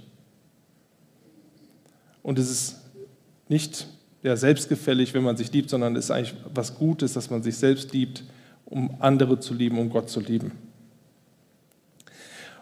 Und 2.23 2.39
es 2.39 2.49
ist 2.49 2.81
nicht 3.49 3.87
ja, 4.23 4.35
selbstgefällig, 4.35 5.13
wenn 5.13 5.23
man 5.23 5.37
sich 5.37 5.51
liebt, 5.53 5.69
sondern 5.69 5.95
es 5.95 6.05
ist 6.05 6.11
eigentlich 6.11 6.35
was 6.53 6.75
Gutes, 6.75 7.13
dass 7.13 7.29
man 7.29 7.43
sich 7.43 7.55
selbst 7.55 7.93
liebt, 7.93 8.23
um 8.65 8.95
andere 8.99 9.39
zu 9.39 9.53
lieben, 9.53 9.77
um 9.77 9.91
Gott 9.91 10.09
zu 10.09 10.19
lieben. 10.19 10.53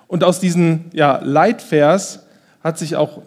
Und 0.08 0.26
aus 0.26 0.42
diesem 0.42 0.86
ja, 0.92 1.22
Leitvers 1.24 2.26
hat 2.62 2.78
sich 2.78 2.98
auch 2.98 3.22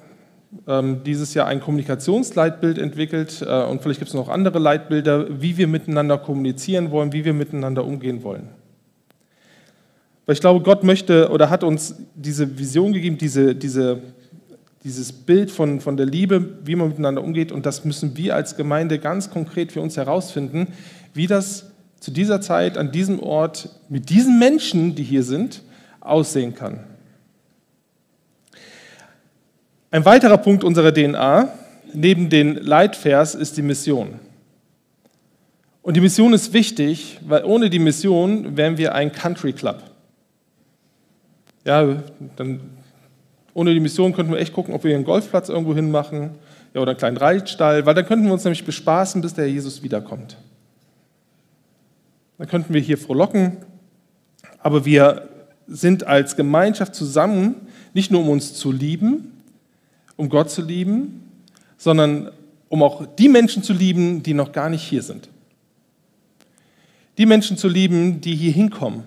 dieses 0.51 1.35
Jahr 1.35 1.47
ein 1.47 1.61
Kommunikationsleitbild 1.61 2.79
entwickelt 2.79 3.45
äh, 3.47 3.65
und 3.65 3.83
vielleicht 3.83 4.01
gibt 4.01 4.09
es 4.09 4.15
noch 4.15 4.29
andere 4.29 4.59
Leitbilder, 4.59 5.41
wie 5.41 5.57
wir 5.57 5.67
miteinander 5.67 6.19
kommunizieren 6.19 6.91
wollen, 6.91 7.13
wie 7.13 7.25
wir 7.25 7.33
miteinander 7.33 7.85
umgehen 7.85 8.23
wollen. 8.23 8.49
Weil 10.25 10.35
ich 10.35 10.41
glaube, 10.41 10.63
Gott 10.63 10.83
möchte 10.83 11.31
oder 11.31 11.51
hat 11.51 11.63
uns 11.63 11.97
diese 12.15 12.59
Vision 12.59 12.93
gegeben, 12.93 13.19
diese, 13.19 13.55
diese, 13.55 14.03
dieses 14.83 15.13
Bild 15.13 15.51
von, 15.51 15.81
von 15.81 15.97
der 15.97 16.07
Liebe, 16.07 16.59
wie 16.65 16.77
man 16.77 16.89
miteinander 16.89 17.23
umgeht 17.23 17.53
und 17.53 17.67
das 17.67 17.85
müssen 17.85 18.17
wir 18.17 18.35
als 18.35 18.57
Gemeinde 18.57 18.99
ganz 18.99 19.31
konkret 19.31 19.73
für 19.73 19.81
uns 19.81 19.97
herausfinden, 19.97 20.69
wie 21.13 21.27
das 21.27 21.71
zu 22.01 22.11
dieser 22.11 22.41
Zeit 22.41 22.79
an 22.79 22.93
diesem 22.93 23.21
Ort 23.21 23.69
mit 23.89 24.11
diesen 24.11 24.39
Menschen, 24.39 24.95
die 24.95 25.03
hier 25.03 25.23
sind, 25.23 25.63
aussehen 26.01 26.55
kann. 26.55 26.85
Ein 29.97 30.05
weiterer 30.05 30.37
Punkt 30.37 30.63
unserer 30.63 30.93
DNA 30.93 31.49
neben 31.95 32.29
den 32.29 32.57
Leitvers 32.57 33.35
ist 33.35 33.57
die 33.57 33.63
Mission. 33.63 34.21
Und 35.81 35.97
die 35.97 36.03
Mission 36.03 36.35
ist 36.35 36.53
wichtig, 36.53 37.19
weil 37.27 37.45
ohne 37.45 37.71
die 37.71 37.79
Mission 37.79 38.59
wären 38.59 38.77
wir 38.77 38.95
ein 38.95 39.11
Country 39.11 39.55
Club. 39.55 39.83
Ja, 41.65 42.03
dann 42.37 42.61
ohne 43.55 43.73
die 43.73 43.81
Mission 43.81 44.13
könnten 44.13 44.33
wir 44.33 44.39
echt 44.39 44.53
gucken, 44.53 44.75
ob 44.75 44.85
wir 44.85 44.95
einen 44.95 45.05
Golfplatz 45.05 45.49
irgendwo 45.49 45.75
hinmachen 45.75 46.33
ja, 46.75 46.83
oder 46.83 46.91
einen 46.91 46.99
kleinen 46.99 47.17
Reitstall, 47.17 47.87
weil 47.87 47.95
dann 47.95 48.05
könnten 48.05 48.27
wir 48.27 48.35
uns 48.35 48.45
nämlich 48.45 48.67
bespaßen, 48.67 49.23
bis 49.23 49.33
der 49.33 49.51
Jesus 49.51 49.83
wiederkommt. 49.83 50.37
Dann 52.37 52.49
könnten 52.49 52.75
wir 52.75 52.83
hier 52.83 52.99
frohlocken, 52.99 53.57
aber 54.59 54.85
wir 54.85 55.31
sind 55.67 56.07
als 56.07 56.37
Gemeinschaft 56.37 56.95
zusammen, 56.95 57.55
nicht 57.95 58.11
nur 58.11 58.21
um 58.21 58.29
uns 58.29 58.53
zu 58.53 58.71
lieben, 58.71 59.33
um 60.17 60.29
Gott 60.29 60.51
zu 60.51 60.63
lieben, 60.63 61.23
sondern 61.77 62.31
um 62.69 62.83
auch 62.83 63.07
die 63.17 63.29
Menschen 63.29 63.63
zu 63.63 63.73
lieben, 63.73 64.23
die 64.23 64.35
noch 64.35 64.53
gar 64.53 64.69
nicht 64.69 64.83
hier 64.83 65.03
sind. 65.03 65.29
Die 67.19 67.27
Menschen 67.27 67.57
zu 67.57 67.69
lieben, 67.69 68.21
die 68.21 68.35
hier 68.35 68.53
hinkommen. 68.53 69.05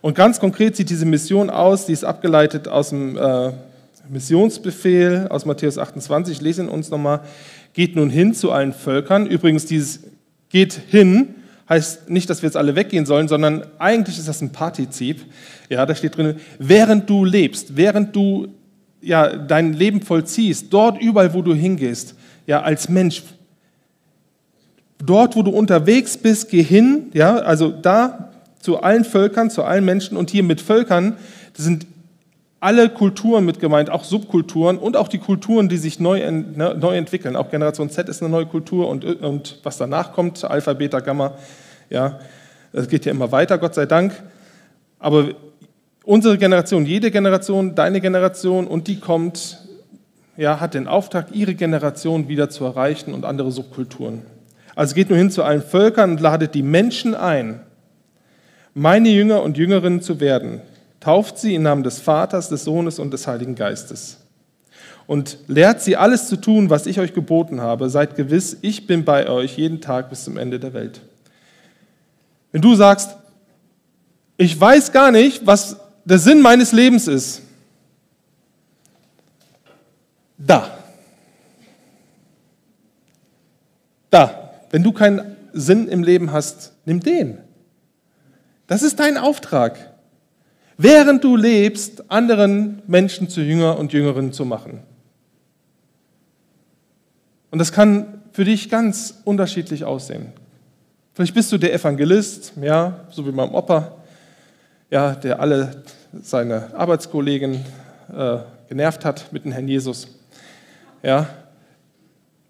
Und 0.00 0.14
ganz 0.14 0.40
konkret 0.40 0.76
sieht 0.76 0.90
diese 0.90 1.06
Mission 1.06 1.50
aus, 1.50 1.86
die 1.86 1.92
ist 1.92 2.04
abgeleitet 2.04 2.68
aus 2.68 2.90
dem 2.90 3.16
äh, 3.16 3.52
Missionsbefehl 4.08 5.26
aus 5.30 5.44
Matthäus 5.44 5.78
28. 5.78 6.36
Ich 6.36 6.40
lese 6.40 6.62
ihn 6.62 6.68
uns 6.68 6.90
nochmal. 6.90 7.20
Geht 7.72 7.96
nun 7.96 8.10
hin 8.10 8.34
zu 8.34 8.52
allen 8.52 8.72
Völkern. 8.72 9.26
Übrigens, 9.26 9.66
dieses 9.66 10.00
geht 10.48 10.72
hin 10.88 11.34
heißt 11.68 12.08
nicht, 12.08 12.30
dass 12.30 12.42
wir 12.42 12.46
jetzt 12.46 12.56
alle 12.56 12.76
weggehen 12.76 13.06
sollen, 13.06 13.28
sondern 13.28 13.66
eigentlich 13.78 14.18
ist 14.18 14.28
das 14.28 14.40
ein 14.40 14.52
Partizip. 14.52 15.24
Ja, 15.68 15.84
da 15.84 15.94
steht 15.94 16.16
drin, 16.16 16.36
während 16.58 17.10
du 17.10 17.24
lebst, 17.24 17.76
während 17.76 18.14
du 18.14 18.48
ja, 19.06 19.36
dein 19.36 19.72
Leben 19.72 20.02
vollziehst, 20.02 20.72
dort 20.72 21.00
überall, 21.00 21.32
wo 21.32 21.40
du 21.40 21.54
hingehst, 21.54 22.16
ja, 22.46 22.62
als 22.62 22.88
Mensch, 22.88 23.22
dort, 24.98 25.36
wo 25.36 25.42
du 25.42 25.50
unterwegs 25.50 26.16
bist, 26.16 26.50
geh 26.50 26.62
hin, 26.62 27.10
ja, 27.12 27.36
also 27.36 27.70
da 27.70 28.32
zu 28.60 28.82
allen 28.82 29.04
Völkern, 29.04 29.48
zu 29.48 29.62
allen 29.62 29.84
Menschen 29.84 30.16
und 30.16 30.30
hier 30.30 30.42
mit 30.42 30.60
Völkern, 30.60 31.16
das 31.54 31.64
sind 31.64 31.86
alle 32.58 32.88
Kulturen 32.88 33.44
mit 33.44 33.60
gemeint, 33.60 33.90
auch 33.90 34.02
Subkulturen 34.02 34.78
und 34.78 34.96
auch 34.96 35.06
die 35.06 35.18
Kulturen, 35.18 35.68
die 35.68 35.76
sich 35.76 36.00
neu, 36.00 36.18
ne, 36.18 36.76
neu 36.76 36.96
entwickeln. 36.96 37.36
Auch 37.36 37.50
Generation 37.50 37.90
Z 37.90 38.08
ist 38.08 38.22
eine 38.22 38.30
neue 38.30 38.46
Kultur 38.46 38.88
und, 38.88 39.04
und 39.04 39.60
was 39.62 39.76
danach 39.76 40.12
kommt, 40.12 40.42
Alpha, 40.42 40.72
Beta, 40.72 40.98
Gamma, 40.98 41.34
ja, 41.90 42.18
das 42.72 42.88
geht 42.88 43.04
ja 43.04 43.12
immer 43.12 43.30
weiter, 43.30 43.58
Gott 43.58 43.74
sei 43.74 43.86
Dank. 43.86 44.20
Aber 44.98 45.28
Unsere 46.06 46.38
Generation, 46.38 46.86
jede 46.86 47.10
Generation, 47.10 47.74
deine 47.74 48.00
Generation 48.00 48.68
und 48.68 48.86
die 48.86 49.00
kommt, 49.00 49.58
ja, 50.36 50.60
hat 50.60 50.74
den 50.74 50.86
Auftrag, 50.86 51.32
ihre 51.32 51.56
Generation 51.56 52.28
wieder 52.28 52.48
zu 52.48 52.64
erreichen 52.64 53.12
und 53.12 53.24
andere 53.24 53.50
Subkulturen. 53.50 54.22
Also 54.76 54.94
geht 54.94 55.08
nur 55.08 55.18
hin 55.18 55.32
zu 55.32 55.42
allen 55.42 55.62
Völkern 55.62 56.12
und 56.12 56.20
ladet 56.20 56.54
die 56.54 56.62
Menschen 56.62 57.16
ein, 57.16 57.60
meine 58.72 59.08
Jünger 59.08 59.42
und 59.42 59.58
Jüngerinnen 59.58 60.00
zu 60.00 60.20
werden. 60.20 60.60
Tauft 61.00 61.38
sie 61.38 61.56
im 61.56 61.64
Namen 61.64 61.82
des 61.82 61.98
Vaters, 61.98 62.50
des 62.50 62.62
Sohnes 62.62 63.00
und 63.00 63.12
des 63.12 63.26
Heiligen 63.26 63.56
Geistes. 63.56 64.18
Und 65.08 65.38
lehrt 65.48 65.80
sie 65.80 65.96
alles 65.96 66.28
zu 66.28 66.36
tun, 66.36 66.70
was 66.70 66.86
ich 66.86 67.00
euch 67.00 67.14
geboten 67.14 67.60
habe. 67.60 67.90
Seid 67.90 68.14
gewiss, 68.14 68.58
ich 68.62 68.86
bin 68.86 69.04
bei 69.04 69.28
euch 69.28 69.56
jeden 69.56 69.80
Tag 69.80 70.08
bis 70.08 70.22
zum 70.22 70.36
Ende 70.36 70.60
der 70.60 70.72
Welt. 70.72 71.00
Wenn 72.52 72.62
du 72.62 72.76
sagst, 72.76 73.16
ich 74.36 74.60
weiß 74.60 74.92
gar 74.92 75.10
nicht, 75.10 75.44
was 75.48 75.80
der 76.06 76.18
Sinn 76.18 76.40
meines 76.40 76.72
Lebens 76.72 77.08
ist, 77.08 77.42
da. 80.38 80.70
Da. 84.10 84.52
Wenn 84.70 84.82
du 84.82 84.92
keinen 84.92 85.36
Sinn 85.52 85.88
im 85.88 86.04
Leben 86.04 86.32
hast, 86.32 86.72
nimm 86.84 87.00
den. 87.00 87.38
Das 88.66 88.82
ist 88.82 89.00
dein 89.00 89.18
Auftrag. 89.18 89.94
Während 90.78 91.24
du 91.24 91.36
lebst, 91.36 92.10
anderen 92.10 92.82
Menschen 92.86 93.28
zu 93.28 93.40
Jünger 93.40 93.78
und 93.78 93.92
Jüngerinnen 93.92 94.32
zu 94.32 94.44
machen. 94.44 94.82
Und 97.50 97.58
das 97.58 97.72
kann 97.72 98.22
für 98.32 98.44
dich 98.44 98.68
ganz 98.68 99.22
unterschiedlich 99.24 99.84
aussehen. 99.84 100.32
Vielleicht 101.14 101.34
bist 101.34 101.50
du 101.50 101.58
der 101.58 101.72
Evangelist, 101.72 102.52
ja, 102.60 103.06
so 103.10 103.26
wie 103.26 103.32
mein 103.32 103.48
Opa, 103.50 103.95
ja, 104.90 105.14
der 105.14 105.40
alle 105.40 105.82
seine 106.22 106.74
Arbeitskollegen 106.74 107.64
äh, 108.16 108.38
genervt 108.68 109.04
hat 109.04 109.32
mit 109.32 109.44
dem 109.44 109.52
Herrn 109.52 109.68
Jesus. 109.68 110.08
Ja, 111.02 111.28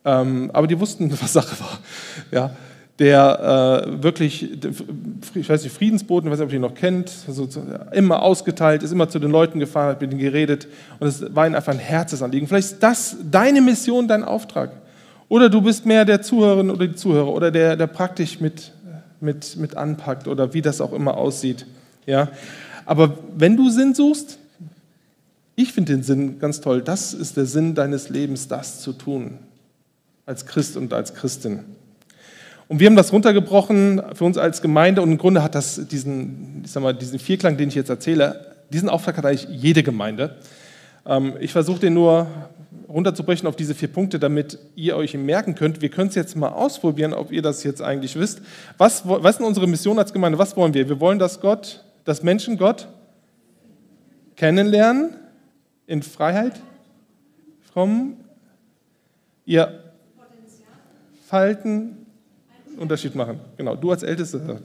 ähm, 0.05 0.51
aber 0.53 0.67
die 0.67 0.79
wussten, 0.79 1.11
was 1.21 1.33
Sache 1.33 1.59
war. 1.61 1.79
Ja, 2.31 2.51
der 2.99 3.85
äh, 3.87 4.03
wirklich, 4.03 4.51
ich 5.35 5.49
weiß 5.49 5.65
nicht, 5.65 5.77
Friedensboten, 5.77 6.29
ich 6.29 6.33
weiß 6.33 6.39
nicht, 6.39 6.47
ob 6.47 6.53
ihr 6.53 6.57
ihn 6.57 6.63
noch 6.63 6.75
kennt, 6.75 7.13
also 7.29 7.47
immer 7.93 8.23
ausgeteilt, 8.23 8.83
ist 8.83 8.93
immer 8.93 9.09
zu 9.09 9.19
den 9.19 9.31
Leuten 9.31 9.61
gefahren, 9.61 9.91
hat 9.91 10.01
mit 10.01 10.13
ihnen 10.13 10.21
geredet 10.21 10.67
und 10.99 11.07
es 11.07 11.35
war 11.35 11.47
ihnen 11.47 11.55
einfach 11.55 11.73
ein 11.73 11.79
Herzensanliegen. 11.79 12.49
Vielleicht 12.49 12.73
ist 12.73 12.83
das 12.83 13.17
deine 13.31 13.61
Mission, 13.61 14.09
dein 14.09 14.25
Auftrag. 14.25 14.71
Oder 15.29 15.51
du 15.51 15.61
bist 15.61 15.85
mehr 15.85 16.05
der 16.05 16.23
Zuhörerin 16.23 16.71
oder 16.71 16.87
die 16.87 16.95
Zuhörer 16.95 17.29
oder 17.29 17.51
der, 17.51 17.77
der 17.77 17.89
praktisch 17.89 18.41
mit, 18.41 18.73
mit, 19.21 19.57
mit 19.57 19.77
anpackt 19.77 20.27
oder 20.27 20.55
wie 20.55 20.63
das 20.63 20.81
auch 20.81 20.93
immer 20.93 21.19
aussieht. 21.19 21.67
Ja? 22.07 22.29
Aber 22.85 23.19
wenn 23.37 23.57
du 23.57 23.69
Sinn 23.69 23.95
suchst, 23.95 24.39
ich 25.57 25.73
finde 25.73 25.95
den 25.95 26.03
Sinn 26.03 26.39
ganz 26.39 26.61
toll. 26.61 26.83
Das 26.83 27.15
ist 27.15 27.37
der 27.37 27.47
Sinn 27.47 27.75
deines 27.75 28.11
Lebens, 28.11 28.47
das 28.47 28.81
zu 28.81 28.93
tun. 28.93 29.39
Als 30.27 30.45
Christ 30.45 30.77
und 30.77 30.93
als 30.93 31.15
Christin. 31.15 31.61
Und 32.69 32.81
wir 32.81 32.87
haben 32.89 32.97
das 32.97 33.13
runtergebrochen 33.13 34.03
für 34.13 34.25
uns 34.25 34.39
als 34.39 34.61
Gemeinde 34.61 35.01
und 35.01 35.13
im 35.13 35.19
Grunde 35.19 35.43
hat 35.43 35.55
das 35.55 35.87
diesen, 35.89 36.63
ich 36.65 36.71
sag 36.71 36.83
mal, 36.83 36.93
diesen 36.93 37.19
Vierklang, 37.19 37.57
den 37.57 37.69
ich 37.69 37.75
jetzt 37.75 37.89
erzähle, 37.89 38.55
diesen 38.71 38.89
Auftrag 38.89 39.17
hat 39.17 39.25
eigentlich 39.25 39.49
jede 39.49 39.83
Gemeinde. 39.83 40.37
Ähm, 41.07 41.35
ich 41.41 41.53
versuche 41.53 41.79
den 41.79 41.95
nur 41.95 42.27
runterzubrechen 42.89 43.49
auf 43.49 43.57
diese 43.57 43.75
vier 43.75 43.89
Punkte, 43.89 44.19
damit 44.19 44.59
ihr 44.75 44.97
euch 44.97 45.15
merken 45.15 45.55
könnt. 45.55 45.81
Wir 45.81 45.89
können 45.89 46.09
es 46.09 46.17
jetzt 46.17 46.37
mal 46.37 46.49
ausprobieren, 46.49 47.15
ob 47.15 47.33
ihr 47.33 47.43
das 47.43 47.63
jetzt 47.63 47.81
eigentlich 47.81 48.17
wisst. 48.17 48.43
Was, 48.79 49.03
was 49.07 49.37
ist 49.37 49.43
unsere 49.43 49.69
Mission 49.69 49.99
als 49.99 50.13
Gemeinde? 50.13 50.39
Was 50.39 50.57
wollen 50.57 50.75
wir? 50.75 50.89
Wir 50.89 51.01
wollen, 51.01 51.19
dass 51.19 51.41
Gott 51.41 51.85
dass 52.07 52.23
Menschen 52.23 52.57
Gott 52.57 52.89
kennenlernen 54.37 55.17
in 55.87 56.03
Freiheit, 56.03 56.55
fromm, 57.73 58.17
ihr 59.45 59.83
Falten 61.27 62.07
Unterschied 62.79 63.15
machen. 63.15 63.41
Genau, 63.57 63.75
du 63.75 63.91
als 63.91 64.03
Älteste. 64.03 64.41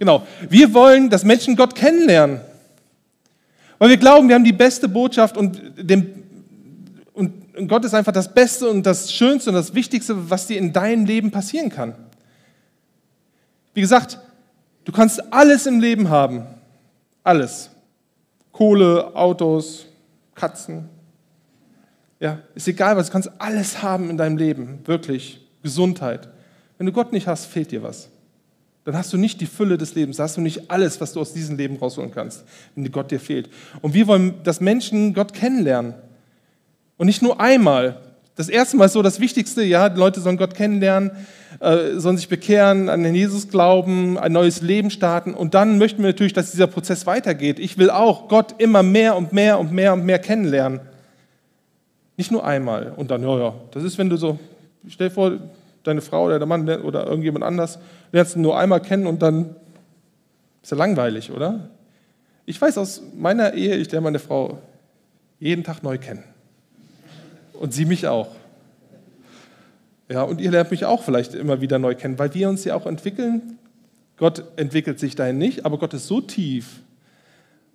Genau, 0.00 0.26
wir 0.50 0.74
wollen, 0.74 1.08
dass 1.08 1.24
Menschen 1.24 1.54
Gott 1.54 1.76
kennenlernen. 1.76 2.40
Weil 3.78 3.90
wir 3.90 3.96
glauben, 3.96 4.26
wir 4.28 4.34
haben 4.34 4.44
die 4.44 4.52
beste 4.52 4.88
Botschaft 4.88 5.36
und, 5.36 5.60
dem, 5.76 6.24
und 7.12 7.44
Gott 7.68 7.84
ist 7.84 7.94
einfach 7.94 8.12
das 8.12 8.34
Beste 8.34 8.68
und 8.68 8.84
das 8.84 9.12
Schönste 9.12 9.50
und 9.50 9.54
das 9.54 9.72
Wichtigste, 9.72 10.28
was 10.28 10.48
dir 10.48 10.58
in 10.58 10.72
deinem 10.72 11.04
Leben 11.06 11.30
passieren 11.30 11.70
kann. 11.70 11.94
Wie 13.72 13.80
gesagt, 13.80 14.18
Du 14.84 14.92
kannst 14.92 15.32
alles 15.32 15.66
im 15.66 15.80
Leben 15.80 16.08
haben. 16.08 16.46
Alles. 17.22 17.70
Kohle, 18.52 19.14
Autos, 19.16 19.86
Katzen. 20.34 20.88
Ja, 22.20 22.40
ist 22.54 22.68
egal 22.68 22.96
was, 22.96 23.06
du 23.06 23.12
kannst 23.12 23.30
alles 23.38 23.82
haben 23.82 24.10
in 24.10 24.16
deinem 24.16 24.36
Leben, 24.36 24.80
wirklich. 24.84 25.40
Gesundheit. 25.62 26.28
Wenn 26.78 26.86
du 26.86 26.92
Gott 26.92 27.12
nicht 27.12 27.26
hast, 27.26 27.46
fehlt 27.46 27.70
dir 27.70 27.82
was. 27.82 28.08
Dann 28.84 28.96
hast 28.96 29.12
du 29.12 29.16
nicht 29.16 29.40
die 29.40 29.46
Fülle 29.46 29.78
des 29.78 29.94
Lebens, 29.94 30.18
hast 30.18 30.36
du 30.36 30.42
nicht 30.42 30.70
alles, 30.70 31.00
was 31.00 31.14
du 31.14 31.20
aus 31.20 31.32
diesem 31.32 31.56
Leben 31.56 31.76
rausholen 31.76 32.10
kannst, 32.10 32.44
wenn 32.74 32.90
Gott 32.92 33.10
dir 33.10 33.18
fehlt. 33.18 33.48
Und 33.80 33.94
wir 33.94 34.06
wollen, 34.06 34.42
dass 34.44 34.60
Menschen 34.60 35.14
Gott 35.14 35.32
kennenlernen. 35.32 35.94
Und 36.96 37.06
nicht 37.06 37.22
nur 37.22 37.40
einmal. 37.40 38.00
Das 38.36 38.48
erste 38.48 38.76
Mal 38.76 38.86
ist 38.86 38.94
so 38.94 39.02
das 39.02 39.20
Wichtigste, 39.20 39.62
ja, 39.62 39.88
die 39.88 39.98
Leute 39.98 40.20
sollen 40.20 40.36
Gott 40.36 40.54
kennenlernen, 40.54 41.12
äh, 41.60 41.98
sollen 41.98 42.16
sich 42.16 42.28
bekehren, 42.28 42.88
an 42.88 43.04
den 43.04 43.14
Jesus 43.14 43.48
glauben, 43.48 44.18
ein 44.18 44.32
neues 44.32 44.60
Leben 44.60 44.90
starten. 44.90 45.34
Und 45.34 45.54
dann 45.54 45.78
möchten 45.78 46.02
wir 46.02 46.08
natürlich, 46.08 46.32
dass 46.32 46.50
dieser 46.50 46.66
Prozess 46.66 47.06
weitergeht. 47.06 47.60
Ich 47.60 47.78
will 47.78 47.90
auch 47.90 48.28
Gott 48.28 48.56
immer 48.58 48.82
mehr 48.82 49.16
und 49.16 49.32
mehr 49.32 49.58
und 49.60 49.72
mehr 49.72 49.92
und 49.92 50.04
mehr 50.04 50.18
kennenlernen. 50.18 50.80
Nicht 52.16 52.32
nur 52.32 52.44
einmal 52.44 52.92
und 52.96 53.10
dann, 53.10 53.22
ja, 53.22 53.38
ja, 53.38 53.54
das 53.72 53.84
ist, 53.84 53.98
wenn 53.98 54.08
du 54.08 54.16
so, 54.16 54.38
stell 54.88 55.08
dir 55.08 55.14
vor, 55.14 55.32
deine 55.84 56.00
Frau 56.00 56.26
oder 56.26 56.38
der 56.38 56.46
Mann 56.46 56.68
oder 56.68 57.06
irgendjemand 57.06 57.44
anders 57.44 57.78
lernst 58.10 58.36
du 58.36 58.40
nur 58.40 58.58
einmal 58.58 58.80
kennen 58.80 59.06
und 59.06 59.22
dann 59.22 59.54
ist 60.62 60.70
ja 60.70 60.76
langweilig, 60.76 61.30
oder? 61.30 61.68
Ich 62.46 62.60
weiß 62.60 62.78
aus 62.78 63.02
meiner 63.14 63.54
Ehe, 63.54 63.76
ich 63.76 63.90
lerne 63.90 64.04
meine 64.04 64.18
Frau 64.18 64.58
jeden 65.38 65.62
Tag 65.62 65.82
neu 65.82 65.98
kennen. 65.98 66.24
Und 67.54 67.72
sie 67.72 67.84
mich 67.84 68.06
auch. 68.06 68.28
Ja, 70.08 70.22
und 70.22 70.40
ihr 70.40 70.50
lernt 70.50 70.70
mich 70.70 70.84
auch 70.84 71.02
vielleicht 71.02 71.34
immer 71.34 71.60
wieder 71.60 71.78
neu 71.78 71.94
kennen, 71.94 72.18
weil 72.18 72.34
wir 72.34 72.48
uns 72.48 72.64
ja 72.64 72.74
auch 72.74 72.86
entwickeln. 72.86 73.58
Gott 74.16 74.44
entwickelt 74.56 75.00
sich 75.00 75.16
dahin 75.16 75.38
nicht, 75.38 75.64
aber 75.64 75.78
Gott 75.78 75.94
ist 75.94 76.06
so 76.06 76.20
tief 76.20 76.80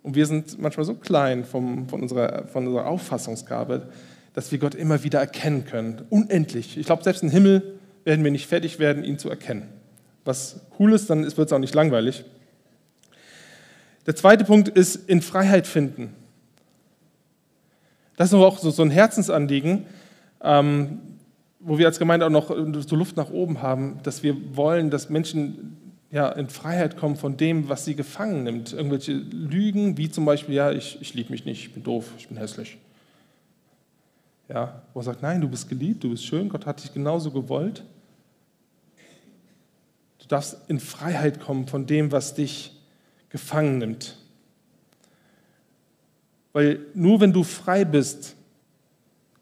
und 0.04 0.16
wir 0.16 0.26
sind 0.26 0.60
manchmal 0.60 0.86
so 0.86 0.96
klein 0.96 1.44
vom, 1.44 1.90
von, 1.90 2.02
unserer, 2.02 2.48
von 2.48 2.68
unserer 2.68 2.88
Auffassungsgabe, 2.88 3.90
dass 4.34 4.52
wir 4.52 4.60
Gott 4.60 4.76
immer 4.76 5.04
wieder 5.04 5.20
erkennen 5.20 5.66
können. 5.66 6.04
Unendlich. 6.10 6.78
Ich 6.78 6.86
glaube, 6.86 7.04
selbst 7.04 7.24
im 7.24 7.30
Himmel 7.30 7.80
werden 8.06 8.24
wir 8.24 8.32
nicht 8.32 8.48
fertig 8.48 8.80
werden, 8.80 9.04
ihn 9.04 9.20
zu 9.20 9.30
erkennen. 9.30 9.68
Was 10.24 10.62
cool 10.80 10.94
ist, 10.94 11.10
dann 11.10 11.24
wird 11.24 11.38
es 11.38 11.54
auch 11.54 11.60
nicht 11.60 11.76
langweilig. 11.76 12.24
Der 14.06 14.16
zweite 14.16 14.46
Punkt 14.46 14.70
ist 14.70 15.10
in 15.10 15.22
Freiheit 15.22 15.68
finden. 15.68 16.16
Das 18.20 18.28
ist 18.28 18.34
aber 18.34 18.48
auch 18.48 18.58
so, 18.58 18.70
so 18.70 18.84
ein 18.84 18.92
Herzensanliegen, 18.92 19.86
ähm, 20.42 21.00
wo 21.62 21.78
wir 21.78 21.88
als 21.88 22.00
Gemeinde 22.00 22.26
auch 22.26 22.30
noch 22.30 22.50
so 22.86 22.98
Luft 22.98 23.16
nach 23.16 23.30
oben 23.30 23.62
haben, 23.62 24.02
dass 24.04 24.24
wir 24.24 24.58
wollen, 24.58 24.90
dass 24.90 25.10
Menschen 25.10 25.78
ja, 26.12 26.28
in 26.28 26.50
Freiheit 26.50 26.98
kommen 26.98 27.16
von 27.16 27.38
dem, 27.38 27.70
was 27.70 27.86
sie 27.86 27.96
gefangen 27.96 28.44
nimmt. 28.44 28.74
Irgendwelche 28.74 29.14
Lügen, 29.14 29.98
wie 29.98 30.12
zum 30.12 30.26
Beispiel, 30.26 30.56
ja, 30.56 30.70
ich, 30.70 30.98
ich 31.00 31.14
liebe 31.14 31.32
mich 31.32 31.46
nicht, 31.46 31.68
ich 31.68 31.74
bin 31.74 31.82
doof, 31.82 32.12
ich 32.18 32.28
bin 32.28 32.36
hässlich. 32.36 32.78
Ja, 34.50 34.82
wo 34.94 35.00
er 35.00 35.04
sagt, 35.04 35.22
nein, 35.22 35.40
du 35.40 35.48
bist 35.48 35.70
geliebt, 35.70 36.04
du 36.04 36.10
bist 36.10 36.26
schön, 36.26 36.50
Gott 36.50 36.66
hat 36.66 36.84
dich 36.84 36.94
genauso 36.94 37.32
gewollt. 37.32 37.86
Du 40.18 40.28
darfst 40.28 40.58
in 40.68 40.82
Freiheit 40.82 41.40
kommen 41.40 41.68
von 41.68 41.86
dem, 41.86 42.12
was 42.12 42.34
dich 42.34 42.76
gefangen 43.30 43.78
nimmt. 43.78 44.18
Weil 46.54 46.80
nur 46.94 47.22
wenn 47.22 47.34
du 47.34 47.44
frei 47.44 47.86
bist, 47.86 48.36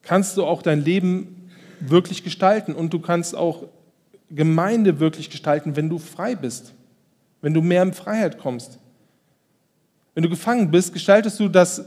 kannst 0.01 0.37
du 0.37 0.45
auch 0.45 0.61
dein 0.61 0.83
Leben 0.83 1.49
wirklich 1.79 2.23
gestalten 2.23 2.73
und 2.73 2.93
du 2.93 2.99
kannst 2.99 3.35
auch 3.35 3.63
Gemeinde 4.29 4.99
wirklich 4.99 5.29
gestalten, 5.29 5.75
wenn 5.75 5.89
du 5.89 5.99
frei 5.99 6.35
bist, 6.35 6.73
wenn 7.41 7.53
du 7.53 7.61
mehr 7.61 7.83
in 7.83 7.93
Freiheit 7.93 8.39
kommst. 8.39 8.79
Wenn 10.13 10.23
du 10.23 10.29
gefangen 10.29 10.71
bist, 10.71 10.93
gestaltest 10.93 11.39
du 11.39 11.47
das 11.47 11.85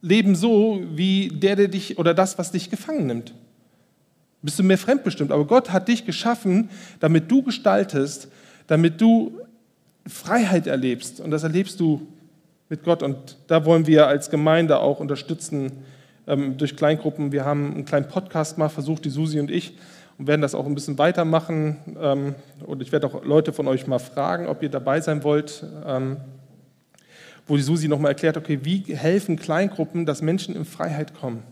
leben 0.00 0.34
so 0.34 0.82
wie 0.94 1.28
der, 1.28 1.56
der 1.56 1.68
dich 1.68 1.98
oder 1.98 2.14
das, 2.14 2.38
was 2.38 2.52
dich 2.52 2.70
gefangen 2.70 3.06
nimmt. 3.06 3.34
Bist 4.42 4.58
du 4.58 4.62
mehr 4.62 4.78
fremdbestimmt. 4.78 5.32
Aber 5.32 5.44
Gott 5.44 5.70
hat 5.70 5.88
dich 5.88 6.06
geschaffen, 6.06 6.70
damit 7.00 7.30
du 7.30 7.42
gestaltest, 7.42 8.28
damit 8.68 9.00
du 9.00 9.40
Freiheit 10.06 10.66
erlebst. 10.66 11.20
Und 11.20 11.30
das 11.30 11.42
erlebst 11.42 11.80
du 11.80 12.06
mit 12.68 12.84
Gott. 12.84 13.02
Und 13.02 13.38
da 13.46 13.64
wollen 13.64 13.86
wir 13.86 14.06
als 14.06 14.30
Gemeinde 14.30 14.78
auch 14.78 15.00
unterstützen 15.00 15.84
ähm, 16.26 16.56
durch 16.56 16.76
Kleingruppen. 16.76 17.32
Wir 17.32 17.44
haben 17.44 17.74
einen 17.74 17.84
kleinen 17.84 18.08
Podcast 18.08 18.58
mal 18.58 18.68
versucht, 18.68 19.04
die 19.04 19.10
Susi 19.10 19.40
und 19.40 19.50
ich, 19.50 19.76
und 20.18 20.26
werden 20.26 20.42
das 20.42 20.54
auch 20.54 20.66
ein 20.66 20.74
bisschen 20.74 20.98
weitermachen. 20.98 21.96
Ähm, 22.00 22.34
und 22.66 22.82
ich 22.82 22.92
werde 22.92 23.06
auch 23.06 23.24
Leute 23.24 23.52
von 23.52 23.68
euch 23.68 23.86
mal 23.86 23.98
fragen, 23.98 24.46
ob 24.46 24.62
ihr 24.62 24.68
dabei 24.68 25.00
sein 25.00 25.22
wollt. 25.22 25.64
Ähm, 25.86 26.18
wo 27.48 27.56
die 27.56 27.62
Susi 27.62 27.88
nochmal 27.88 28.10
erklärt, 28.10 28.36
okay, 28.36 28.60
wie 28.62 28.84
helfen 28.94 29.36
Kleingruppen, 29.36 30.04
dass 30.04 30.20
Menschen 30.20 30.54
in 30.54 30.66
Freiheit 30.66 31.18
kommen. 31.18 31.42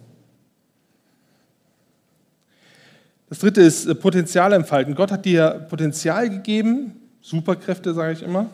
Das 3.28 3.38
dritte 3.40 3.62
ist 3.62 3.86
äh, 3.86 3.94
Potenzial 3.94 4.52
entfalten. 4.52 4.94
Gott 4.94 5.10
hat 5.10 5.24
dir 5.24 5.66
Potenzial 5.68 6.28
gegeben, 6.28 6.96
Superkräfte 7.22 7.94
sage 7.94 8.12
ich 8.12 8.22
immer, 8.22 8.50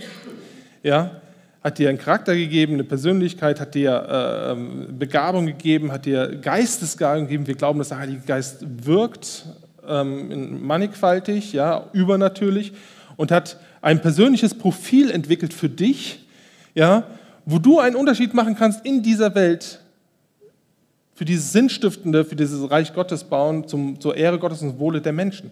ja, 0.82 1.21
hat 1.62 1.78
dir 1.78 1.88
einen 1.88 1.98
Charakter 1.98 2.34
gegeben, 2.34 2.74
eine 2.74 2.84
Persönlichkeit, 2.84 3.60
hat 3.60 3.74
dir 3.74 3.92
äh, 4.08 4.52
ähm, 4.52 4.98
Begabung 4.98 5.46
gegeben, 5.46 5.92
hat 5.92 6.06
dir 6.06 6.36
Geistesgaben 6.36 7.24
gegeben. 7.24 7.46
Wir 7.46 7.54
glauben, 7.54 7.78
dass 7.78 7.90
der 7.90 7.98
Heilige 7.98 8.22
Geist 8.26 8.64
wirkt, 8.84 9.46
ähm, 9.86 10.66
mannigfaltig, 10.66 11.52
ja, 11.52 11.88
übernatürlich 11.92 12.72
und 13.16 13.30
hat 13.30 13.58
ein 13.80 14.00
persönliches 14.00 14.54
Profil 14.54 15.10
entwickelt 15.10 15.54
für 15.54 15.68
dich, 15.68 16.26
ja, 16.74 17.04
wo 17.44 17.58
du 17.58 17.78
einen 17.78 17.96
Unterschied 17.96 18.34
machen 18.34 18.56
kannst 18.56 18.84
in 18.84 19.02
dieser 19.02 19.34
Welt 19.34 19.80
für 21.14 21.24
dieses 21.24 21.52
Sinnstiftende, 21.52 22.24
für 22.24 22.36
dieses 22.36 22.68
Reich 22.70 22.94
Gottes 22.94 23.24
bauen, 23.24 23.68
zum, 23.68 24.00
zur 24.00 24.16
Ehre 24.16 24.38
Gottes 24.38 24.62
und 24.62 24.78
Wohle 24.78 25.00
der 25.00 25.12
Menschen. 25.12 25.50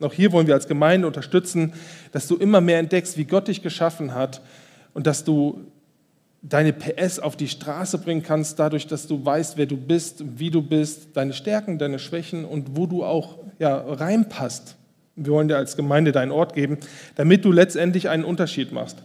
Auch 0.00 0.12
hier 0.12 0.32
wollen 0.32 0.46
wir 0.46 0.54
als 0.54 0.68
Gemeinde 0.68 1.06
unterstützen, 1.06 1.72
dass 2.12 2.26
du 2.26 2.36
immer 2.36 2.60
mehr 2.60 2.78
entdeckst, 2.78 3.16
wie 3.16 3.24
Gott 3.24 3.48
dich 3.48 3.62
geschaffen 3.62 4.14
hat 4.14 4.42
und 4.96 5.06
dass 5.06 5.24
du 5.24 5.60
deine 6.40 6.72
PS 6.72 7.18
auf 7.18 7.36
die 7.36 7.48
Straße 7.48 7.98
bringen 7.98 8.22
kannst, 8.22 8.58
dadurch, 8.58 8.86
dass 8.86 9.06
du 9.06 9.22
weißt, 9.22 9.58
wer 9.58 9.66
du 9.66 9.76
bist, 9.76 10.24
wie 10.38 10.50
du 10.50 10.62
bist, 10.62 11.14
deine 11.18 11.34
Stärken, 11.34 11.78
deine 11.78 11.98
Schwächen 11.98 12.46
und 12.46 12.78
wo 12.78 12.86
du 12.86 13.04
auch 13.04 13.36
ja, 13.58 13.76
reinpasst. 13.76 14.76
Wir 15.14 15.34
wollen 15.34 15.48
dir 15.48 15.58
als 15.58 15.76
Gemeinde 15.76 16.12
deinen 16.12 16.30
Ort 16.30 16.54
geben, 16.54 16.78
damit 17.14 17.44
du 17.44 17.52
letztendlich 17.52 18.08
einen 18.08 18.24
Unterschied 18.24 18.72
machst. 18.72 18.96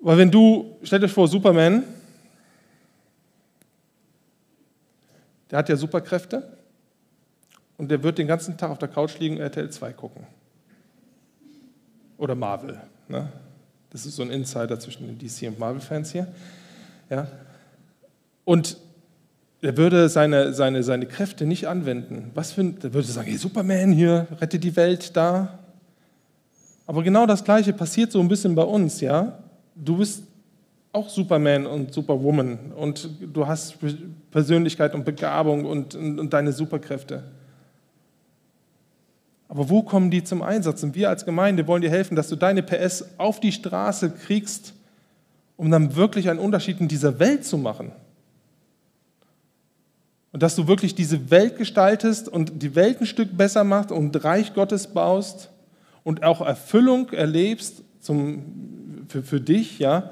Weil 0.00 0.18
wenn 0.18 0.30
du, 0.30 0.76
stellt 0.82 1.02
euch 1.04 1.12
vor, 1.12 1.26
Superman, 1.26 1.82
der 5.50 5.60
hat 5.60 5.70
ja 5.70 5.76
Superkräfte 5.76 6.58
und 7.78 7.90
der 7.90 8.02
wird 8.02 8.18
den 8.18 8.26
ganzen 8.26 8.58
Tag 8.58 8.70
auf 8.70 8.78
der 8.78 8.88
Couch 8.88 9.18
liegen 9.18 9.36
und 9.36 9.40
RTL 9.40 9.70
2 9.70 9.94
gucken. 9.94 10.26
Oder 12.18 12.34
Marvel. 12.34 12.78
Ne? 13.08 13.32
Das 13.90 14.06
ist 14.06 14.16
so 14.16 14.22
ein 14.22 14.30
Insider 14.30 14.78
zwischen 14.78 15.06
den 15.06 15.18
DC 15.18 15.48
und 15.48 15.58
Marvel-Fans 15.58 16.12
hier. 16.12 16.28
Ja? 17.10 17.26
Und 18.44 18.76
er 19.60 19.76
würde 19.76 20.08
seine, 20.08 20.52
seine, 20.52 20.82
seine 20.82 21.06
Kräfte 21.06 21.46
nicht 21.46 21.66
anwenden. 21.66 22.30
Was 22.34 22.52
für 22.52 22.60
ein, 22.62 22.76
er 22.82 22.92
würde 22.94 23.08
sagen, 23.08 23.28
hey, 23.28 23.38
Superman 23.38 23.92
hier, 23.92 24.26
rette 24.40 24.58
die 24.58 24.76
Welt 24.76 25.16
da. 25.16 25.58
Aber 26.86 27.02
genau 27.02 27.26
das 27.26 27.44
Gleiche 27.44 27.72
passiert 27.72 28.12
so 28.12 28.20
ein 28.20 28.28
bisschen 28.28 28.54
bei 28.54 28.62
uns, 28.62 29.00
ja 29.00 29.38
du 29.78 29.96
bist 29.96 30.24
auch 30.92 31.08
Superman 31.08 31.66
und 31.66 31.92
Superwoman 31.92 32.72
und 32.76 33.08
du 33.20 33.46
hast 33.46 33.76
Persönlichkeit 34.30 34.94
und 34.94 35.04
Begabung 35.04 35.64
und, 35.64 35.94
und, 35.94 36.18
und, 36.18 36.32
deine 36.32 36.52
Superkräfte. 36.52 37.24
Aber 39.48 39.70
wo 39.70 39.82
kommen 39.82 40.10
die 40.10 40.22
zum 40.22 40.42
Einsatz? 40.42 40.82
Und 40.82 40.94
wir 40.94 41.08
als 41.08 41.24
Gemeinde 41.24 41.66
wollen 41.66 41.82
dir 41.82 41.90
helfen, 41.90 42.14
dass 42.16 42.28
du 42.28 42.36
deine 42.36 42.62
PS 42.62 43.04
auf 43.16 43.40
die 43.40 43.52
Straße 43.52 44.10
kriegst, 44.10 44.74
um 45.56 45.70
dann 45.70 45.96
wirklich 45.96 46.28
einen 46.28 46.38
Unterschied 46.38 46.80
in 46.80 46.88
dieser 46.88 47.18
Welt 47.18 47.44
zu 47.44 47.56
machen. 47.56 47.92
Und 50.32 50.42
dass 50.42 50.54
du 50.54 50.68
wirklich 50.68 50.94
diese 50.94 51.30
Welt 51.30 51.56
gestaltest 51.56 52.28
und 52.28 52.62
die 52.62 52.74
Welt 52.74 53.00
ein 53.00 53.06
Stück 53.06 53.36
besser 53.36 53.64
machst 53.64 53.90
und 53.90 54.22
Reich 54.22 54.52
Gottes 54.52 54.88
baust 54.88 55.50
und 56.04 56.22
auch 56.22 56.42
Erfüllung 56.42 57.10
erlebst 57.10 57.82
zum 58.00 58.42
für, 59.08 59.22
für 59.22 59.40
dich, 59.40 59.78
ja, 59.78 60.10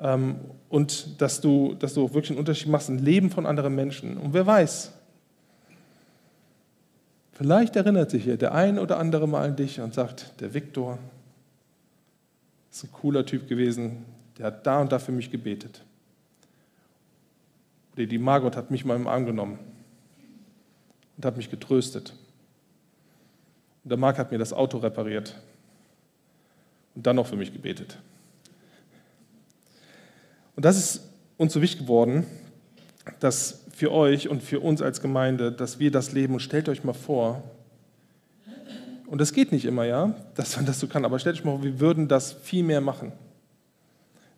ähm, 0.00 0.36
und 0.68 1.20
dass 1.20 1.40
du, 1.40 1.74
dass 1.74 1.94
du 1.94 2.12
wirklich 2.12 2.30
einen 2.30 2.38
Unterschied 2.38 2.68
machst 2.68 2.88
im 2.88 2.98
Leben 2.98 3.30
von 3.30 3.46
anderen 3.46 3.74
Menschen. 3.74 4.16
Und 4.16 4.32
wer 4.32 4.46
weiß, 4.46 4.92
vielleicht 7.36 7.76
erinnert 7.76 8.10
sich 8.10 8.24
hier 8.24 8.36
der 8.36 8.54
ein 8.54 8.78
oder 8.78 8.98
andere 8.98 9.28
mal 9.28 9.44
an 9.44 9.56
dich 9.56 9.80
und 9.80 9.94
sagt, 9.94 10.40
der 10.40 10.54
Viktor 10.54 10.98
ist 12.70 12.84
ein 12.84 12.92
cooler 12.92 13.24
Typ 13.24 13.48
gewesen, 13.48 14.04
der 14.38 14.46
hat 14.46 14.66
da 14.66 14.80
und 14.80 14.92
da 14.92 14.98
für 14.98 15.12
mich 15.12 15.30
gebetet. 15.30 15.82
Oder 17.94 18.06
die 18.06 18.18
Margot 18.18 18.56
hat 18.56 18.70
mich 18.70 18.84
mal 18.84 18.96
im 18.96 19.06
Arm 19.06 19.26
genommen 19.26 19.58
und 21.16 21.24
hat 21.24 21.36
mich 21.36 21.50
getröstet. 21.50 22.12
Und 23.84 23.90
der 23.90 23.98
Marc 23.98 24.18
hat 24.18 24.30
mir 24.32 24.38
das 24.38 24.52
Auto 24.52 24.78
repariert 24.78 25.34
und 26.94 27.06
dann 27.06 27.16
noch 27.16 27.26
für 27.26 27.36
mich 27.36 27.52
gebetet. 27.52 27.98
Und 30.56 30.64
das 30.64 30.76
ist 30.76 31.08
uns 31.36 31.52
so 31.52 31.60
wichtig 31.62 31.82
geworden, 31.82 32.26
dass 33.20 33.65
für 33.76 33.92
euch 33.92 34.30
und 34.30 34.42
für 34.42 34.60
uns 34.60 34.80
als 34.80 35.02
Gemeinde, 35.02 35.52
dass 35.52 35.78
wir 35.78 35.90
das 35.90 36.12
leben. 36.12 36.32
Und 36.32 36.40
stellt 36.40 36.70
euch 36.70 36.82
mal 36.82 36.94
vor, 36.94 37.42
und 39.06 39.20
das 39.20 39.34
geht 39.34 39.52
nicht 39.52 39.66
immer, 39.66 39.84
ja, 39.84 40.14
dass 40.34 40.56
man 40.56 40.64
das 40.64 40.80
so 40.80 40.86
kann, 40.86 41.04
aber 41.04 41.18
stellt 41.18 41.36
euch 41.36 41.44
mal 41.44 41.52
vor, 41.52 41.62
wir 41.62 41.78
würden 41.78 42.08
das 42.08 42.32
viel 42.32 42.64
mehr 42.64 42.80
machen. 42.80 43.12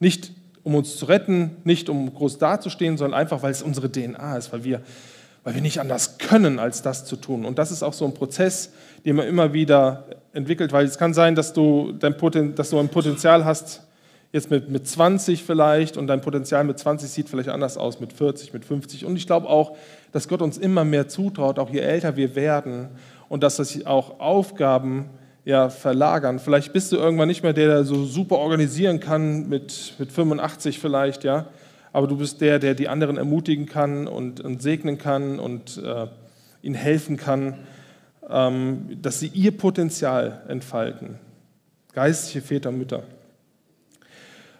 Nicht 0.00 0.32
um 0.64 0.74
uns 0.74 0.96
zu 0.96 1.06
retten, 1.06 1.52
nicht 1.62 1.88
um 1.88 2.12
groß 2.12 2.38
dazustehen, 2.38 2.98
sondern 2.98 3.18
einfach, 3.18 3.40
weil 3.44 3.52
es 3.52 3.62
unsere 3.62 3.90
DNA 3.90 4.36
ist, 4.36 4.52
weil 4.52 4.64
wir, 4.64 4.82
weil 5.44 5.54
wir 5.54 5.62
nicht 5.62 5.78
anders 5.78 6.18
können, 6.18 6.58
als 6.58 6.82
das 6.82 7.04
zu 7.04 7.14
tun. 7.14 7.44
Und 7.44 7.60
das 7.60 7.70
ist 7.70 7.84
auch 7.84 7.94
so 7.94 8.06
ein 8.06 8.14
Prozess, 8.14 8.72
den 9.04 9.14
man 9.14 9.28
immer 9.28 9.52
wieder 9.52 10.06
entwickelt, 10.32 10.72
weil 10.72 10.84
es 10.84 10.98
kann 10.98 11.14
sein, 11.14 11.36
dass 11.36 11.52
du, 11.52 11.92
dein 11.92 12.16
Poten, 12.16 12.56
dass 12.56 12.70
du 12.70 12.78
ein 12.80 12.88
Potenzial 12.88 13.44
hast, 13.44 13.82
jetzt 14.32 14.50
mit, 14.50 14.68
mit 14.68 14.86
20 14.86 15.42
vielleicht, 15.42 15.96
und 15.96 16.06
dein 16.06 16.20
Potenzial 16.20 16.64
mit 16.64 16.78
20 16.78 17.08
sieht 17.08 17.28
vielleicht 17.28 17.48
anders 17.48 17.76
aus, 17.76 18.00
mit 18.00 18.12
40, 18.12 18.52
mit 18.52 18.64
50. 18.64 19.04
Und 19.04 19.16
ich 19.16 19.26
glaube 19.26 19.48
auch, 19.48 19.76
dass 20.12 20.28
Gott 20.28 20.42
uns 20.42 20.58
immer 20.58 20.84
mehr 20.84 21.08
zutraut, 21.08 21.58
auch 21.58 21.70
je 21.70 21.80
älter 21.80 22.16
wir 22.16 22.34
werden, 22.34 22.88
und 23.28 23.42
dass 23.42 23.56
sich 23.56 23.86
auch 23.86 24.20
Aufgaben 24.20 25.10
ja, 25.44 25.70
verlagern. 25.70 26.38
Vielleicht 26.38 26.72
bist 26.72 26.92
du 26.92 26.96
irgendwann 26.96 27.28
nicht 27.28 27.42
mehr 27.42 27.52
der, 27.52 27.68
der 27.68 27.84
so 27.84 28.04
super 28.04 28.36
organisieren 28.36 29.00
kann, 29.00 29.48
mit, 29.48 29.94
mit 29.98 30.12
85 30.12 30.78
vielleicht, 30.78 31.24
ja, 31.24 31.46
aber 31.92 32.06
du 32.06 32.16
bist 32.18 32.40
der, 32.40 32.58
der 32.58 32.74
die 32.74 32.88
anderen 32.88 33.16
ermutigen 33.16 33.66
kann 33.66 34.06
und, 34.06 34.40
und 34.40 34.62
segnen 34.62 34.98
kann 34.98 35.38
und 35.38 35.82
äh, 35.82 36.06
ihnen 36.62 36.74
helfen 36.74 37.16
kann, 37.16 37.58
ähm, 38.28 38.98
dass 39.00 39.20
sie 39.20 39.28
ihr 39.28 39.56
Potenzial 39.56 40.42
entfalten. 40.48 41.18
Geistliche 41.94 42.42
Väter, 42.42 42.70
Mütter. 42.70 43.04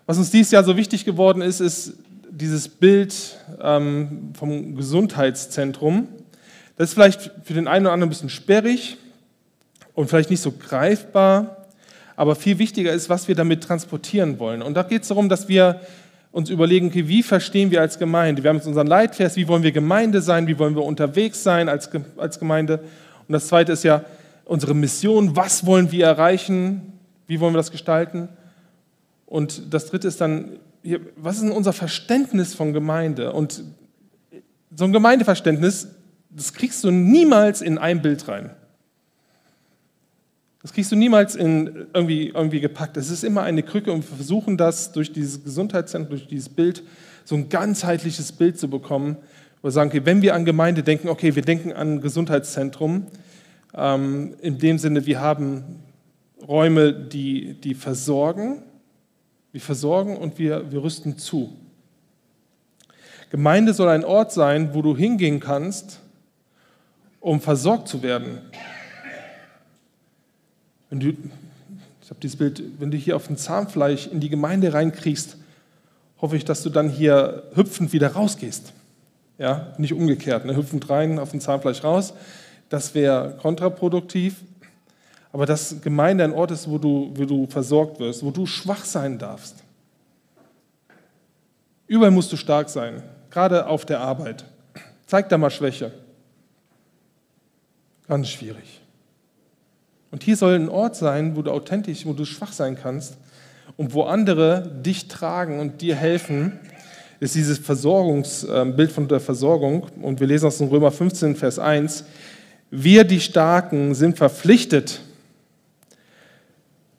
Was 0.08 0.16
uns 0.16 0.30
dieses 0.30 0.52
Jahr 0.52 0.64
so 0.64 0.78
wichtig 0.78 1.04
geworden 1.04 1.42
ist, 1.42 1.60
ist 1.60 1.92
dieses 2.30 2.66
Bild 2.66 3.36
ähm, 3.60 4.32
vom 4.32 4.74
Gesundheitszentrum. 4.74 6.08
Das 6.78 6.88
ist 6.88 6.94
vielleicht 6.94 7.30
für 7.44 7.52
den 7.52 7.68
einen 7.68 7.84
oder 7.84 7.92
anderen 7.92 8.08
ein 8.08 8.14
bisschen 8.14 8.30
sperrig 8.30 8.96
und 9.92 10.08
vielleicht 10.08 10.30
nicht 10.30 10.40
so 10.40 10.52
greifbar, 10.52 11.66
aber 12.16 12.36
viel 12.36 12.58
wichtiger 12.58 12.90
ist, 12.90 13.10
was 13.10 13.28
wir 13.28 13.34
damit 13.34 13.62
transportieren 13.62 14.38
wollen. 14.38 14.62
Und 14.62 14.78
da 14.78 14.82
geht 14.82 15.02
es 15.02 15.08
darum, 15.08 15.28
dass 15.28 15.46
wir 15.46 15.82
uns 16.32 16.48
überlegen, 16.48 16.86
okay, 16.86 17.06
wie 17.06 17.22
verstehen 17.22 17.70
wir 17.70 17.82
als 17.82 17.98
Gemeinde? 17.98 18.42
Wir 18.42 18.48
haben 18.48 18.56
jetzt 18.56 18.66
unseren 18.66 18.86
Leitvers, 18.86 19.36
wie 19.36 19.46
wollen 19.46 19.62
wir 19.62 19.72
Gemeinde 19.72 20.22
sein, 20.22 20.46
wie 20.46 20.58
wollen 20.58 20.74
wir 20.74 20.84
unterwegs 20.84 21.42
sein 21.42 21.68
als, 21.68 21.90
als 22.16 22.38
Gemeinde? 22.38 22.78
Und 23.26 23.34
das 23.34 23.48
Zweite 23.48 23.72
ist 23.72 23.84
ja 23.84 24.06
unsere 24.46 24.72
Mission, 24.72 25.36
was 25.36 25.66
wollen 25.66 25.92
wir 25.92 26.06
erreichen, 26.06 26.94
wie 27.26 27.40
wollen 27.40 27.52
wir 27.52 27.58
das 27.58 27.70
gestalten? 27.70 28.30
Und 29.28 29.72
das 29.72 29.86
Dritte 29.86 30.08
ist 30.08 30.20
dann, 30.20 30.58
was 31.16 31.36
ist 31.36 31.42
denn 31.42 31.52
unser 31.52 31.72
Verständnis 31.72 32.54
von 32.54 32.72
Gemeinde? 32.72 33.32
Und 33.32 33.62
so 34.74 34.84
ein 34.84 34.92
Gemeindeverständnis 34.92 35.88
das 36.30 36.52
kriegst 36.52 36.84
du 36.84 36.90
niemals 36.90 37.62
in 37.62 37.78
ein 37.78 38.02
Bild 38.02 38.28
rein. 38.28 38.50
Das 40.62 40.72
kriegst 40.72 40.92
du 40.92 40.96
niemals 40.96 41.34
in 41.36 41.86
irgendwie, 41.94 42.28
irgendwie 42.28 42.60
gepackt. 42.60 42.96
Es 42.96 43.10
ist 43.10 43.24
immer 43.24 43.42
eine 43.42 43.62
Krücke 43.62 43.92
und 43.92 44.08
wir 44.08 44.16
versuchen 44.16 44.56
das 44.56 44.92
durch 44.92 45.12
dieses 45.12 45.42
Gesundheitszentrum, 45.42 46.10
durch 46.10 46.28
dieses 46.28 46.48
Bild, 46.48 46.82
so 47.24 47.36
ein 47.36 47.48
ganzheitliches 47.48 48.32
Bild 48.32 48.58
zu 48.58 48.68
bekommen. 48.68 49.16
Wo 49.62 49.68
wir 49.68 49.72
sagen, 49.72 49.90
okay, 49.90 50.02
wenn 50.04 50.20
wir 50.20 50.34
an 50.34 50.44
Gemeinde 50.44 50.82
denken, 50.82 51.08
okay, 51.08 51.34
wir 51.34 51.42
denken 51.42 51.72
an 51.72 52.00
Gesundheitszentrum, 52.00 53.06
ähm, 53.74 54.34
in 54.40 54.58
dem 54.58 54.78
Sinne, 54.78 55.06
wir 55.06 55.20
haben 55.20 55.64
Räume, 56.46 56.92
die, 56.92 57.54
die 57.54 57.74
versorgen, 57.74 58.62
wir 59.52 59.60
versorgen 59.60 60.16
und 60.16 60.38
wir, 60.38 60.70
wir 60.70 60.82
rüsten 60.82 61.18
zu. 61.18 61.56
Gemeinde 63.30 63.74
soll 63.74 63.88
ein 63.88 64.04
Ort 64.04 64.32
sein, 64.32 64.74
wo 64.74 64.82
du 64.82 64.96
hingehen 64.96 65.40
kannst 65.40 66.00
um 67.20 67.40
versorgt 67.40 67.88
zu 67.88 68.02
werden. 68.02 68.38
Wenn 70.90 71.00
du, 71.00 71.08
ich 71.08 72.10
habe 72.10 72.20
dieses 72.20 72.36
Bild, 72.36 72.62
wenn 72.78 72.90
du 72.90 72.96
hier 72.96 73.16
auf 73.16 73.28
ein 73.28 73.36
Zahnfleisch 73.36 74.06
in 74.06 74.20
die 74.20 74.30
Gemeinde 74.30 74.72
reinkriegst, 74.72 75.36
hoffe 76.20 76.36
ich, 76.36 76.44
dass 76.44 76.62
du 76.62 76.70
dann 76.70 76.88
hier 76.88 77.44
hüpfend 77.54 77.92
wieder 77.92 78.12
rausgehst. 78.12 78.72
Ja, 79.36 79.74
nicht 79.78 79.92
umgekehrt, 79.92 80.46
ne? 80.46 80.56
hüpfend 80.56 80.88
rein, 80.90 81.18
auf 81.18 81.32
ein 81.32 81.40
Zahnfleisch 81.40 81.84
raus. 81.84 82.14
Das 82.70 82.94
wäre 82.94 83.36
kontraproduktiv. 83.40 84.36
Aber 85.32 85.46
dass 85.46 85.80
Gemeinde 85.80 86.24
ein 86.24 86.32
Ort 86.32 86.50
ist, 86.50 86.68
wo 86.68 86.78
du, 86.78 87.12
wo 87.14 87.24
du 87.24 87.46
versorgt 87.46 88.00
wirst, 88.00 88.22
wo 88.22 88.30
du 88.30 88.46
schwach 88.46 88.84
sein 88.84 89.18
darfst. 89.18 89.56
Überall 91.86 92.10
musst 92.10 92.32
du 92.32 92.36
stark 92.36 92.68
sein, 92.68 93.02
gerade 93.30 93.66
auf 93.66 93.84
der 93.84 94.00
Arbeit. 94.00 94.44
Zeig 95.06 95.28
da 95.28 95.38
mal 95.38 95.50
Schwäche. 95.50 95.92
Ganz 98.06 98.28
schwierig. 98.28 98.80
Und 100.10 100.22
hier 100.22 100.36
soll 100.36 100.54
ein 100.54 100.68
Ort 100.68 100.96
sein, 100.96 101.36
wo 101.36 101.42
du 101.42 101.50
authentisch, 101.50 102.06
wo 102.06 102.12
du 102.12 102.24
schwach 102.24 102.52
sein 102.52 102.76
kannst 102.76 103.18
und 103.76 103.92
wo 103.92 104.04
andere 104.04 104.70
dich 104.84 105.08
tragen 105.08 105.60
und 105.60 105.82
dir 105.82 105.94
helfen. 105.94 106.58
Ist 107.20 107.34
dieses 107.34 107.58
Versorgungsbild 107.58 108.92
von 108.92 109.08
der 109.08 109.20
Versorgung. 109.20 109.86
Und 110.00 110.20
wir 110.20 110.26
lesen 110.26 110.46
aus 110.46 110.58
dem 110.58 110.68
Römer 110.68 110.90
15, 110.90 111.36
Vers 111.36 111.58
1. 111.58 112.04
Wir, 112.70 113.04
die 113.04 113.20
Starken, 113.20 113.94
sind 113.94 114.16
verpflichtet, 114.16 115.00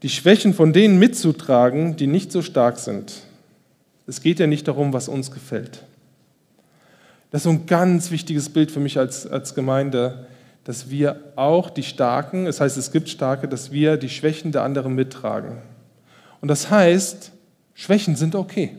die 0.01 0.09
Schwächen 0.09 0.53
von 0.53 0.73
denen 0.73 0.99
mitzutragen, 0.99 1.95
die 1.95 2.07
nicht 2.07 2.31
so 2.31 2.41
stark 2.41 2.77
sind. 2.77 3.13
Es 4.07 4.21
geht 4.21 4.39
ja 4.39 4.47
nicht 4.47 4.67
darum, 4.67 4.93
was 4.93 5.07
uns 5.07 5.31
gefällt. 5.31 5.83
Das 7.31 7.39
ist 7.39 7.43
so 7.43 7.49
ein 7.51 7.65
ganz 7.65 8.09
wichtiges 8.11 8.49
Bild 8.49 8.71
für 8.71 8.79
mich 8.79 8.97
als, 8.97 9.27
als 9.27 9.53
Gemeinde 9.53 10.25
dass 10.69 10.91
wir 10.91 11.33
auch 11.35 11.71
die 11.71 11.81
Starken, 11.81 12.45
das 12.45 12.61
heißt, 12.61 12.77
es 12.77 12.91
gibt 12.91 13.09
Starke, 13.09 13.47
dass 13.47 13.71
wir 13.71 13.97
die 13.97 14.07
Schwächen 14.07 14.51
der 14.51 14.61
anderen 14.61 14.93
mittragen. 14.93 15.63
Und 16.41 16.47
das 16.47 16.69
heißt, 16.69 17.31
Schwächen 17.73 18.15
sind 18.15 18.35
okay. 18.35 18.77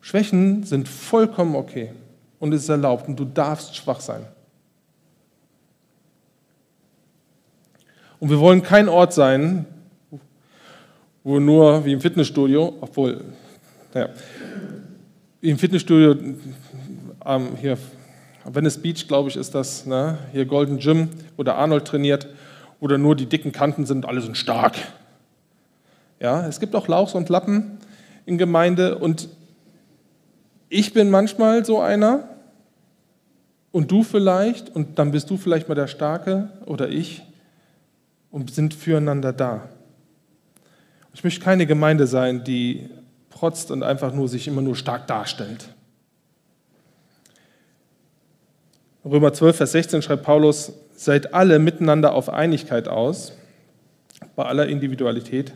Schwächen 0.00 0.62
sind 0.62 0.88
vollkommen 0.88 1.56
okay 1.56 1.90
und 2.38 2.52
es 2.52 2.62
ist 2.62 2.68
erlaubt 2.68 3.08
und 3.08 3.18
du 3.18 3.24
darfst 3.24 3.74
schwach 3.74 4.00
sein. 4.00 4.24
Und 8.18 8.30
wir 8.30 8.40
wollen 8.40 8.62
kein 8.62 8.88
Ort 8.88 9.12
sein, 9.12 9.66
wo 11.22 11.38
nur 11.38 11.84
wie 11.84 11.92
im 11.92 12.00
Fitnessstudio, 12.00 12.74
obwohl, 12.80 13.24
naja, 13.92 14.08
wie 15.40 15.50
im 15.50 15.58
Fitnessstudio 15.58 16.16
ähm, 17.26 17.48
hier 17.60 17.76
Venice 18.44 18.78
Beach, 18.78 19.06
glaube 19.08 19.28
ich, 19.28 19.36
ist 19.36 19.54
das, 19.54 19.86
ne? 19.86 20.18
hier 20.32 20.46
Golden 20.46 20.78
Gym, 20.78 21.10
wo 21.36 21.42
der 21.42 21.56
Arnold 21.56 21.84
trainiert, 21.84 22.28
oder 22.80 22.96
nur 22.96 23.16
die 23.16 23.26
dicken 23.26 23.52
Kanten 23.52 23.86
sind, 23.86 24.06
alle 24.06 24.20
sind 24.20 24.36
stark. 24.36 24.76
Ja, 26.20 26.46
es 26.46 26.60
gibt 26.60 26.74
auch 26.74 26.88
Lauchs 26.88 27.14
und 27.14 27.28
Lappen 27.28 27.78
in 28.24 28.38
Gemeinde 28.38 28.98
und 28.98 29.28
ich 30.68 30.94
bin 30.94 31.10
manchmal 31.10 31.64
so 31.64 31.80
einer 31.80 32.28
und 33.72 33.90
du 33.90 34.02
vielleicht 34.02 34.74
und 34.74 34.98
dann 34.98 35.10
bist 35.10 35.28
du 35.28 35.36
vielleicht 35.36 35.68
mal 35.68 35.74
der 35.74 35.86
Starke 35.86 36.50
oder 36.64 36.88
ich 36.88 37.25
und 38.30 38.52
sind 38.52 38.74
füreinander 38.74 39.32
da. 39.32 39.68
Ich 41.14 41.24
möchte 41.24 41.40
keine 41.40 41.66
Gemeinde 41.66 42.06
sein, 42.06 42.44
die 42.44 42.90
protzt 43.30 43.70
und 43.70 43.82
einfach 43.82 44.12
nur 44.12 44.28
sich 44.28 44.48
immer 44.48 44.62
nur 44.62 44.76
stark 44.76 45.06
darstellt. 45.06 45.68
Römer 49.04 49.32
12, 49.32 49.56
Vers 49.56 49.72
16 49.72 50.02
schreibt 50.02 50.24
Paulus, 50.24 50.72
seid 50.96 51.32
alle 51.32 51.58
miteinander 51.58 52.12
auf 52.12 52.28
Einigkeit 52.28 52.88
aus, 52.88 53.32
bei 54.34 54.44
aller 54.44 54.66
Individualität. 54.66 55.52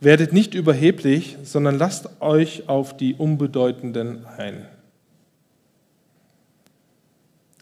Werdet 0.00 0.32
nicht 0.32 0.54
überheblich, 0.54 1.36
sondern 1.44 1.78
lasst 1.78 2.20
euch 2.20 2.68
auf 2.68 2.96
die 2.96 3.14
Unbedeutenden 3.14 4.24
ein. 4.26 4.66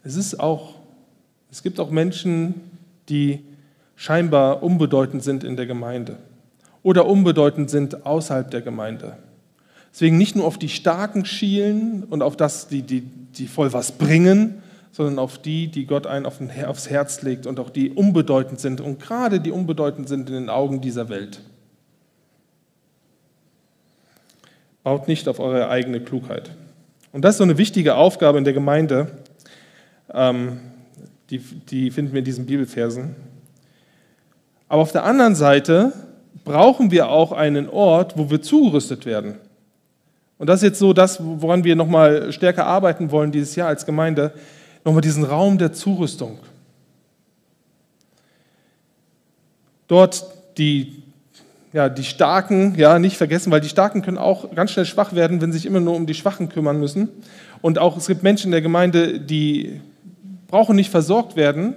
Es 0.03 0.15
ist 0.15 0.39
auch, 0.39 0.75
es 1.51 1.63
gibt 1.63 1.79
auch 1.79 1.89
Menschen, 1.89 2.61
die 3.09 3.43
scheinbar 3.95 4.63
unbedeutend 4.63 5.23
sind 5.23 5.43
in 5.43 5.55
der 5.55 5.65
Gemeinde 5.65 6.17
oder 6.83 7.07
unbedeutend 7.07 7.69
sind 7.69 8.05
außerhalb 8.05 8.51
der 8.51 8.61
Gemeinde. 8.61 9.17
Deswegen 9.91 10.17
nicht 10.17 10.35
nur 10.35 10.45
auf 10.45 10.57
die 10.57 10.69
Starken 10.69 11.25
schielen 11.25 12.03
und 12.03 12.21
auf 12.21 12.35
das, 12.35 12.67
die, 12.67 12.81
die, 12.81 13.01
die 13.01 13.47
voll 13.47 13.71
was 13.71 13.93
bringen, 13.93 14.61
sondern 14.91 15.19
auf 15.19 15.37
die, 15.37 15.67
die 15.67 15.85
Gott 15.85 16.05
einen 16.05 16.25
auf 16.25 16.39
aufs 16.67 16.89
Herz 16.89 17.21
legt 17.21 17.47
und 17.47 17.59
auch 17.59 17.69
die 17.69 17.91
unbedeutend 17.91 18.59
sind 18.59 18.81
und 18.81 18.99
gerade 19.01 19.39
die 19.39 19.51
unbedeutend 19.51 20.07
sind 20.07 20.29
in 20.29 20.35
den 20.35 20.49
Augen 20.49 20.81
dieser 20.81 21.09
Welt. 21.09 21.41
Baut 24.83 25.07
nicht 25.07 25.27
auf 25.27 25.39
eure 25.39 25.69
eigene 25.69 26.01
Klugheit. 26.01 26.51
Und 27.11 27.23
das 27.23 27.35
ist 27.35 27.37
so 27.39 27.43
eine 27.43 27.57
wichtige 27.57 27.95
Aufgabe 27.95 28.37
in 28.37 28.43
der 28.43 28.53
Gemeinde, 28.53 29.07
ähm, 30.13 30.59
die, 31.29 31.39
die 31.39 31.89
finden 31.89 32.13
wir 32.13 32.19
in 32.19 32.25
diesen 32.25 32.45
Bibelversen. 32.45 33.15
Aber 34.67 34.81
auf 34.81 34.91
der 34.91 35.03
anderen 35.03 35.35
Seite 35.35 35.93
brauchen 36.43 36.91
wir 36.91 37.09
auch 37.09 37.31
einen 37.31 37.69
Ort, 37.69 38.17
wo 38.17 38.29
wir 38.29 38.41
zugerüstet 38.41 39.05
werden, 39.05 39.35
Und 40.37 40.47
das 40.47 40.57
ist 40.57 40.63
jetzt 40.63 40.79
so 40.79 40.93
das, 40.93 41.19
woran 41.21 41.63
wir 41.63 41.75
nochmal 41.75 42.31
stärker 42.31 42.65
arbeiten 42.65 43.09
wollen 43.11 43.31
dieses 43.31 43.55
Jahr 43.55 43.69
als 43.69 43.85
Gemeinde, 43.85 44.33
nochmal 44.83 45.01
diesen 45.01 45.23
Raum 45.23 45.57
der 45.57 45.73
Zurüstung. 45.73 46.39
Dort 49.87 50.25
die, 50.57 51.03
ja, 51.73 51.89
die 51.89 52.03
Starken, 52.03 52.75
ja, 52.75 52.99
nicht 52.99 53.17
vergessen, 53.17 53.51
weil 53.51 53.61
die 53.61 53.69
Starken 53.69 54.01
können 54.01 54.17
auch 54.17 54.53
ganz 54.53 54.71
schnell 54.71 54.85
schwach 54.85 55.13
werden, 55.13 55.41
wenn 55.41 55.51
sie 55.51 55.59
sich 55.59 55.67
immer 55.67 55.79
nur 55.79 55.95
um 55.95 56.05
die 56.05 56.13
Schwachen 56.13 56.49
kümmern 56.49 56.79
müssen. 56.79 57.09
Und 57.61 57.79
auch 57.79 57.97
es 57.97 58.07
gibt 58.07 58.23
Menschen 58.23 58.47
in 58.47 58.51
der 58.51 58.61
Gemeinde, 58.61 59.19
die 59.19 59.79
brauchen 60.47 60.75
nicht 60.75 60.89
versorgt 60.89 61.35
werden, 61.35 61.75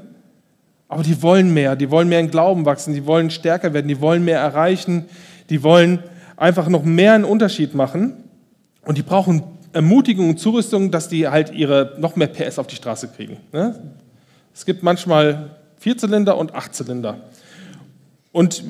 aber 0.88 1.03
die 1.03 1.22
wollen 1.22 1.53
mehr, 1.53 1.77
die 1.77 1.90
wollen 1.90 2.09
mehr 2.09 2.20
in 2.20 2.31
Glauben 2.31 2.64
wachsen, 2.64 2.94
die 2.94 3.07
wollen 3.07 3.31
stärker 3.31 3.74
werden, 3.74 3.88
die 3.88 4.01
wollen 4.01 4.24
mehr 4.24 4.40
erreichen, 4.40 5.05
die 5.51 5.62
wollen 5.62 6.03
einfach 6.37 6.68
noch 6.68 6.83
mehr 6.83 7.12
einen 7.12 7.24
Unterschied 7.24 7.74
machen 7.74 8.24
und 8.83 8.96
die 8.96 9.03
brauchen 9.03 9.42
Ermutigung 9.72 10.31
und 10.31 10.40
Zurüstung, 10.40 10.90
dass 10.90 11.09
die 11.09 11.29
halt 11.29 11.53
ihre 11.53 11.96
noch 11.98 12.16
mehr 12.16 12.29
PS 12.29 12.59
auf 12.59 12.66
die 12.66 12.77
Straße 12.77 13.09
kriegen. 13.09 13.37
Ne? 13.53 13.92
Es 14.55 14.64
gibt 14.64 14.83
manchmal 14.83 15.57
Vierzylinder 15.79 16.37
und 16.37 16.55
Achtzylinder. 16.55 17.18
Und 18.33 18.64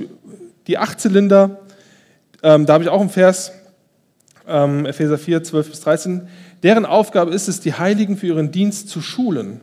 die 0.67 0.77
Achtzylinder, 0.77 1.61
ähm, 2.43 2.67
da 2.67 2.75
habe 2.75 2.85
ich 2.85 2.91
auch 2.91 3.01
einen 3.01 3.11
Vers, 3.11 3.53
ähm, 4.47 4.87
Epheser 4.87 5.19
4, 5.19 5.45
12 5.45 5.71
bis 5.71 5.81
13, 5.81 6.29
deren 6.63 6.85
Aufgabe 6.85 7.33
ist 7.33 7.49
es, 7.49 7.61
die 7.61 7.75
Heiligen 7.75 8.17
für 8.17 8.27
ihren 8.27 8.51
Dienst 8.51 8.89
zu 8.89 9.01
schulen. 9.01 9.61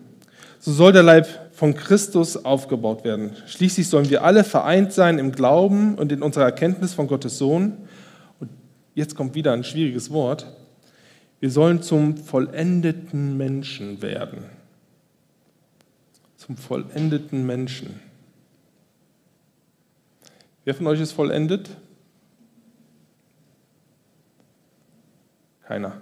So 0.59 0.71
soll 0.71 0.93
der 0.93 1.03
Leib 1.03 1.27
von 1.55 1.73
Christus 1.73 2.43
aufgebaut 2.43 3.05
werden. 3.05 3.31
Schließlich 3.47 3.87
sollen 3.87 4.09
wir 4.09 4.25
alle 4.25 4.43
vereint 4.43 4.91
sein 4.91 5.19
im 5.19 5.31
Glauben 5.31 5.95
und 5.95 6.11
in 6.11 6.21
unserer 6.21 6.43
Erkenntnis 6.43 6.93
von 6.93 7.07
Gottes 7.07 7.37
Sohn. 7.37 7.87
Und 8.41 8.49
jetzt 8.93 9.15
kommt 9.15 9.35
wieder 9.35 9.53
ein 9.53 9.63
schwieriges 9.63 10.11
Wort. 10.11 10.53
Wir 11.39 11.49
sollen 11.49 11.81
zum 11.81 12.17
vollendeten 12.17 13.37
Menschen 13.37 14.01
werden. 14.01 14.43
Zum 16.35 16.57
vollendeten 16.57 17.45
Menschen. 17.45 18.01
Wer 20.65 20.75
von 20.75 20.87
euch 20.87 20.99
ist 20.99 21.13
vollendet? 21.13 21.69
Keiner. 25.65 26.01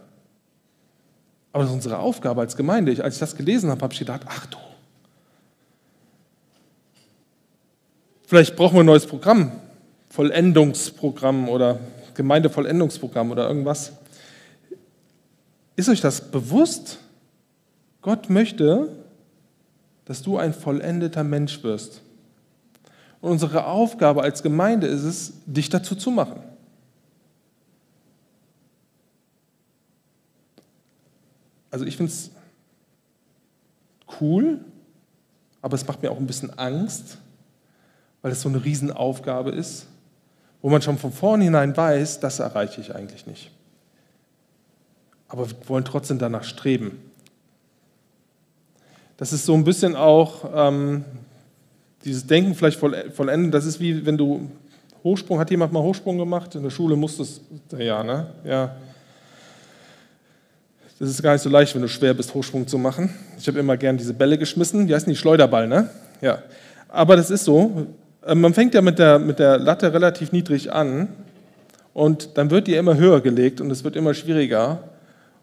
Aber 1.52 1.64
das 1.64 1.70
ist 1.70 1.76
unsere 1.76 2.00
Aufgabe 2.00 2.42
als 2.42 2.58
Gemeinde. 2.58 3.04
Als 3.04 3.16
ich 3.16 3.20
das 3.20 3.36
gelesen 3.36 3.70
habe, 3.70 3.82
habe 3.82 3.94
ich 3.94 4.00
gedacht, 4.00 4.24
ach 4.26 4.48
du, 4.48 4.58
Vielleicht 8.34 8.56
brauchen 8.56 8.74
wir 8.74 8.80
ein 8.80 8.88
neues 8.88 9.06
Programm, 9.06 9.52
Vollendungsprogramm 10.10 11.50
oder 11.50 11.80
Gemeindevollendungsprogramm 12.16 13.30
oder 13.30 13.48
irgendwas. 13.48 13.92
Ist 15.76 15.88
euch 15.88 16.02
das 16.02 16.32
bewusst? 16.32 16.98
Gott 18.02 18.32
möchte, 18.32 18.90
dass 20.06 20.24
du 20.24 20.40
ein 20.40 20.56
vollendeter 20.56 21.24
Mensch 21.24 21.62
wirst. 21.62 22.02
Und 23.22 23.34
unsere 23.34 23.68
Aufgabe 23.68 24.24
als 24.24 24.42
Gemeinde 24.42 24.88
ist 24.88 25.04
es, 25.04 25.34
dich 25.46 25.70
dazu 25.70 25.94
zu 25.94 26.10
machen. 26.10 26.42
Also 31.70 31.86
ich 31.86 31.98
finde 31.98 32.12
es 32.12 32.32
cool, 34.20 34.60
aber 35.62 35.76
es 35.76 35.86
macht 35.86 36.02
mir 36.02 36.10
auch 36.10 36.18
ein 36.18 36.26
bisschen 36.26 36.58
Angst, 36.58 37.20
weil 38.24 38.32
es 38.32 38.42
so 38.42 38.50
eine 38.50 38.64
Riesenaufgabe 38.64 39.52
ist, 39.52 39.86
wo 40.64 40.70
man 40.70 40.82
schon 40.82 40.98
von 40.98 41.12
vornherein 41.12 41.78
weiß, 41.78 42.22
das 42.22 42.40
erreiche 42.40 42.82
ich 42.82 42.96
eigentlich 42.96 43.28
nicht. 43.28 43.52
Aber 45.28 45.48
wir 45.48 45.56
wollen 45.68 45.86
trotzdem 45.86 46.18
danach 46.18 46.44
streben. 46.44 46.98
Das 49.18 49.34
ist 49.34 49.46
so 49.46 49.54
ein 49.54 49.64
bisschen 49.64 49.96
auch 49.96 50.50
ähm, 50.56 51.06
dieses 52.04 52.26
Denken 52.26 52.56
vielleicht 52.56 52.80
vollenden. 52.80 53.52
Das 53.52 53.66
ist 53.66 53.80
wie 53.80 54.06
wenn 54.06 54.18
du 54.18 54.50
Hochsprung, 55.04 55.38
hat 55.38 55.52
jemand 55.52 55.74
mal 55.74 55.82
Hochsprung 55.82 56.18
gemacht? 56.18 56.56
In 56.56 56.64
der 56.64 56.70
Schule 56.70 56.96
musstest 56.96 57.42
du, 57.70 57.78
ja, 57.78 58.04
ne? 58.04 58.28
Ja. 58.46 58.76
Das 60.98 61.10
ist 61.10 61.22
gar 61.22 61.34
nicht 61.34 61.42
so 61.42 61.50
leicht, 61.50 61.76
wenn 61.76 61.82
du 61.82 61.90
schwer 61.90 62.14
bist, 62.14 62.34
Hochsprung 62.34 62.66
zu 62.66 62.78
machen. 62.78 63.14
Ich 63.38 63.46
habe 63.48 63.60
immer 63.60 63.76
gern 63.76 63.98
diese 63.98 64.14
Bälle 64.14 64.38
geschmissen. 64.38 64.88
Die 64.88 64.96
heißen 64.96 65.10
die 65.10 65.18
Schleuderball, 65.18 65.68
ne? 65.68 65.90
Ja. 66.22 66.42
Aber 66.88 67.18
das 67.18 67.30
ist 67.30 67.44
so. 67.44 67.88
Ähm, 68.26 68.42
man 68.42 68.54
fängt 68.54 68.74
ja 68.74 68.82
mit 68.82 69.00
der, 69.00 69.20
mit 69.20 69.40
der 69.40 69.58
Latte 69.58 69.94
relativ 69.94 70.32
niedrig 70.32 70.72
an 70.72 71.10
und 71.94 72.38
dann 72.38 72.50
wird 72.50 72.68
die 72.68 72.76
immer 72.76 72.98
höher 72.98 73.22
gelegt 73.22 73.62
und 73.62 73.70
es 73.72 73.84
wird 73.84 73.96
immer 73.96 74.14
schwieriger. 74.14 74.84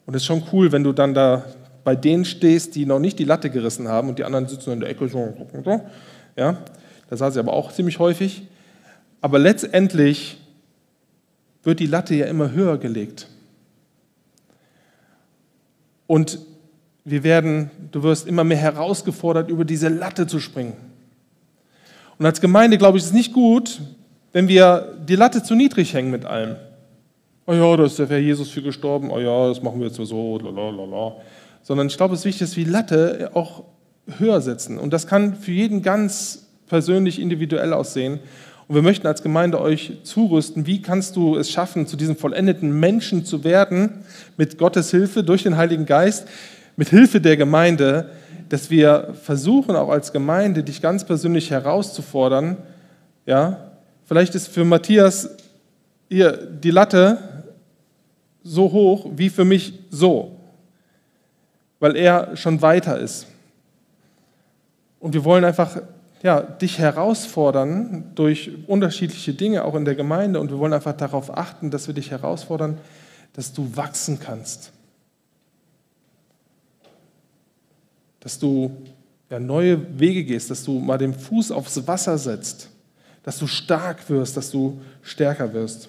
Und 0.07 0.15
es 0.15 0.23
ist 0.23 0.27
schon 0.27 0.43
cool, 0.53 0.73
wenn 0.73 0.83
du 0.83 0.93
dann 0.93 1.15
da 1.15 1.45
bei 1.85 1.95
denen 1.95 2.25
stehst, 2.25 2.75
die 2.75 2.87
noch 2.87 2.99
nicht 2.99 3.19
die 3.19 3.25
Latte 3.25 3.51
gerissen 3.51 3.89
haben 3.89 4.09
und 4.09 4.19
die 4.19 4.25
anderen 4.25 4.49
sitzen 4.49 4.73
in 4.73 4.81
der 4.81 4.91
Ecke 4.91 5.09
so. 5.09 5.35
Ja, 6.37 6.59
da 7.09 7.17
saß 7.17 7.35
ich 7.35 7.41
aber 7.41 7.53
auch 7.53 7.73
ziemlich 7.73 7.99
häufig. 7.99 8.47
Aber 9.21 9.39
letztendlich 9.39 10.39
wird 11.63 11.81
die 11.81 11.87
Latte 11.87 12.15
ja 12.15 12.27
immer 12.27 12.53
höher 12.53 12.79
gelegt. 12.79 13.29
Und 16.07 16.39
wir 17.05 17.23
werden, 17.23 17.71
du 17.93 18.03
wirst 18.03 18.27
immer 18.27 18.45
mehr 18.45 18.59
herausgefordert, 18.59 19.49
über 19.49 19.65
diese 19.65 19.89
Latte 19.89 20.27
zu 20.27 20.41
springen. 20.41 20.90
Und 22.21 22.27
als 22.27 22.43
Gemeinde, 22.43 22.77
glaube 22.77 22.99
ich, 22.99 23.05
ist 23.05 23.09
es 23.09 23.15
nicht 23.15 23.33
gut, 23.33 23.81
wenn 24.33 24.47
wir 24.47 24.93
die 25.09 25.17
Latte 25.17 25.43
zu 25.43 25.55
niedrig 25.55 25.95
hängen 25.95 26.11
mit 26.11 26.27
allem. 26.27 26.57
Oh 27.47 27.55
ja, 27.55 27.77
da 27.79 27.85
ist 27.87 27.99
der 27.99 28.11
Herr 28.11 28.19
Jesus 28.19 28.51
für 28.51 28.61
gestorben. 28.61 29.11
Oh 29.11 29.19
ja, 29.19 29.49
das 29.49 29.63
machen 29.63 29.81
wir 29.81 29.87
jetzt 29.87 29.97
so, 29.97 30.39
lalala. 30.39 31.17
Sondern 31.63 31.87
ich 31.87 31.97
glaube, 31.97 32.13
es 32.13 32.21
ist 32.21 32.27
wichtig, 32.27 32.41
dass 32.41 32.57
wir 32.59 32.67
die 32.67 32.71
Latte 32.71 33.31
auch 33.33 33.65
höher 34.19 34.43
setzen. 34.43 34.77
Und 34.77 34.93
das 34.93 35.07
kann 35.07 35.35
für 35.35 35.53
jeden 35.53 35.81
ganz 35.81 36.47
persönlich, 36.67 37.19
individuell 37.19 37.73
aussehen. 37.73 38.21
Und 38.69 38.75
wir 38.75 38.83
möchten 38.83 39.07
als 39.07 39.23
Gemeinde 39.23 39.59
euch 39.59 39.95
zurüsten, 40.03 40.67
wie 40.67 40.83
kannst 40.83 41.17
du 41.17 41.39
es 41.39 41.51
schaffen, 41.51 41.87
zu 41.87 41.97
diesem 41.97 42.17
vollendeten 42.17 42.79
Menschen 42.79 43.25
zu 43.25 43.45
werden, 43.45 44.05
mit 44.37 44.59
Gottes 44.59 44.91
Hilfe, 44.91 45.25
durch 45.25 45.45
den 45.45 45.57
Heiligen 45.57 45.87
Geist, 45.87 46.29
mit 46.77 46.91
Hilfe 46.91 47.23
der 47.23 47.39
Gemeinde, 47.39 48.11
dass 48.51 48.69
wir 48.69 49.15
versuchen, 49.23 49.77
auch 49.77 49.89
als 49.89 50.13
Gemeinde, 50.13 50.65
dich 50.65 50.83
ganz 50.83 51.05
persönlich 51.05 51.51
herauszufordern. 51.51 52.57
Ja, 53.25 53.71
vielleicht 54.05 54.35
ist 54.35 54.49
für 54.49 54.65
Matthias 54.65 55.31
hier 56.09 56.33
die 56.37 56.73
Latte 56.73 57.19
so 58.43 58.73
hoch 58.73 59.07
wie 59.15 59.31
für 59.31 59.45
mich 59.45 59.79
so, 59.91 60.37
weil 61.79 61.97
er 61.97 62.37
schon 62.37 62.61
weiter 62.61 62.99
ist. 62.99 63.27
Und 64.99 65.15
wir 65.15 65.25
wollen 65.25 65.45
einfach 65.45 65.81
ja, 66.23 66.41
dich 66.41 66.79
herausfordern 66.81 68.11
durch 68.17 68.51
unterschiedliche 68.67 69.33
Dinge, 69.33 69.65
auch 69.65 69.77
in 69.77 69.85
der 69.85 69.95
Gemeinde. 69.95 70.41
Und 70.41 70.51
wir 70.51 70.59
wollen 70.59 70.73
einfach 70.73 70.97
darauf 70.97 71.37
achten, 71.37 71.71
dass 71.71 71.87
wir 71.87 71.95
dich 71.95 72.11
herausfordern, 72.11 72.79
dass 73.33 73.53
du 73.53 73.77
wachsen 73.77 74.19
kannst. 74.19 74.73
Dass 78.21 78.39
du 78.39 78.77
ja, 79.29 79.41
neue 79.41 79.99
Wege 79.99 80.25
gehst, 80.25 80.51
dass 80.51 80.65
du 80.65 80.79
mal 80.79 80.99
den 80.99 81.15
Fuß 81.15 81.51
aufs 81.51 81.87
Wasser 81.87 82.19
setzt, 82.19 82.71
dass 83.23 83.39
du 83.39 83.47
stark 83.47 84.09
wirst, 84.09 84.37
dass 84.37 84.51
du 84.51 84.81
stärker 85.03 85.53
wirst. 85.53 85.89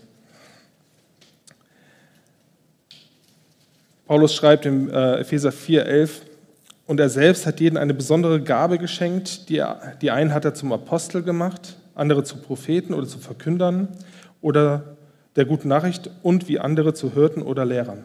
Paulus 4.06 4.34
schreibt 4.34 4.65
im 4.65 4.89
äh, 4.89 5.20
Epheser 5.20 5.52
4,11, 5.52 6.10
und 6.91 7.00
er 7.00 7.10
selbst 7.10 7.46
hat 7.46 7.62
jedem 7.62 7.78
eine 7.78 7.94
besondere 7.94 8.41
Gabe 8.41 8.78
geschenkt. 8.78 9.48
Die, 9.48 9.63
die 10.02 10.12
einen 10.12 10.34
hat 10.34 10.44
er 10.44 10.54
zum 10.54 10.74
Apostel 10.74 11.24
gemacht, 11.24 11.78
andere 11.96 12.26
zu 12.26 12.36
Propheten 12.36 12.94
oder 12.94 13.08
zu 13.08 13.17
Verkündern 13.17 13.88
oder 14.41 14.98
der 15.38 15.46
guten 15.46 15.70
Nachricht 15.70 16.10
und 16.22 16.50
wie 16.50 16.60
andere 16.60 16.94
zu 16.94 17.13
Hirten 17.13 17.44
oder 17.44 17.63
Lehrern. 17.63 18.04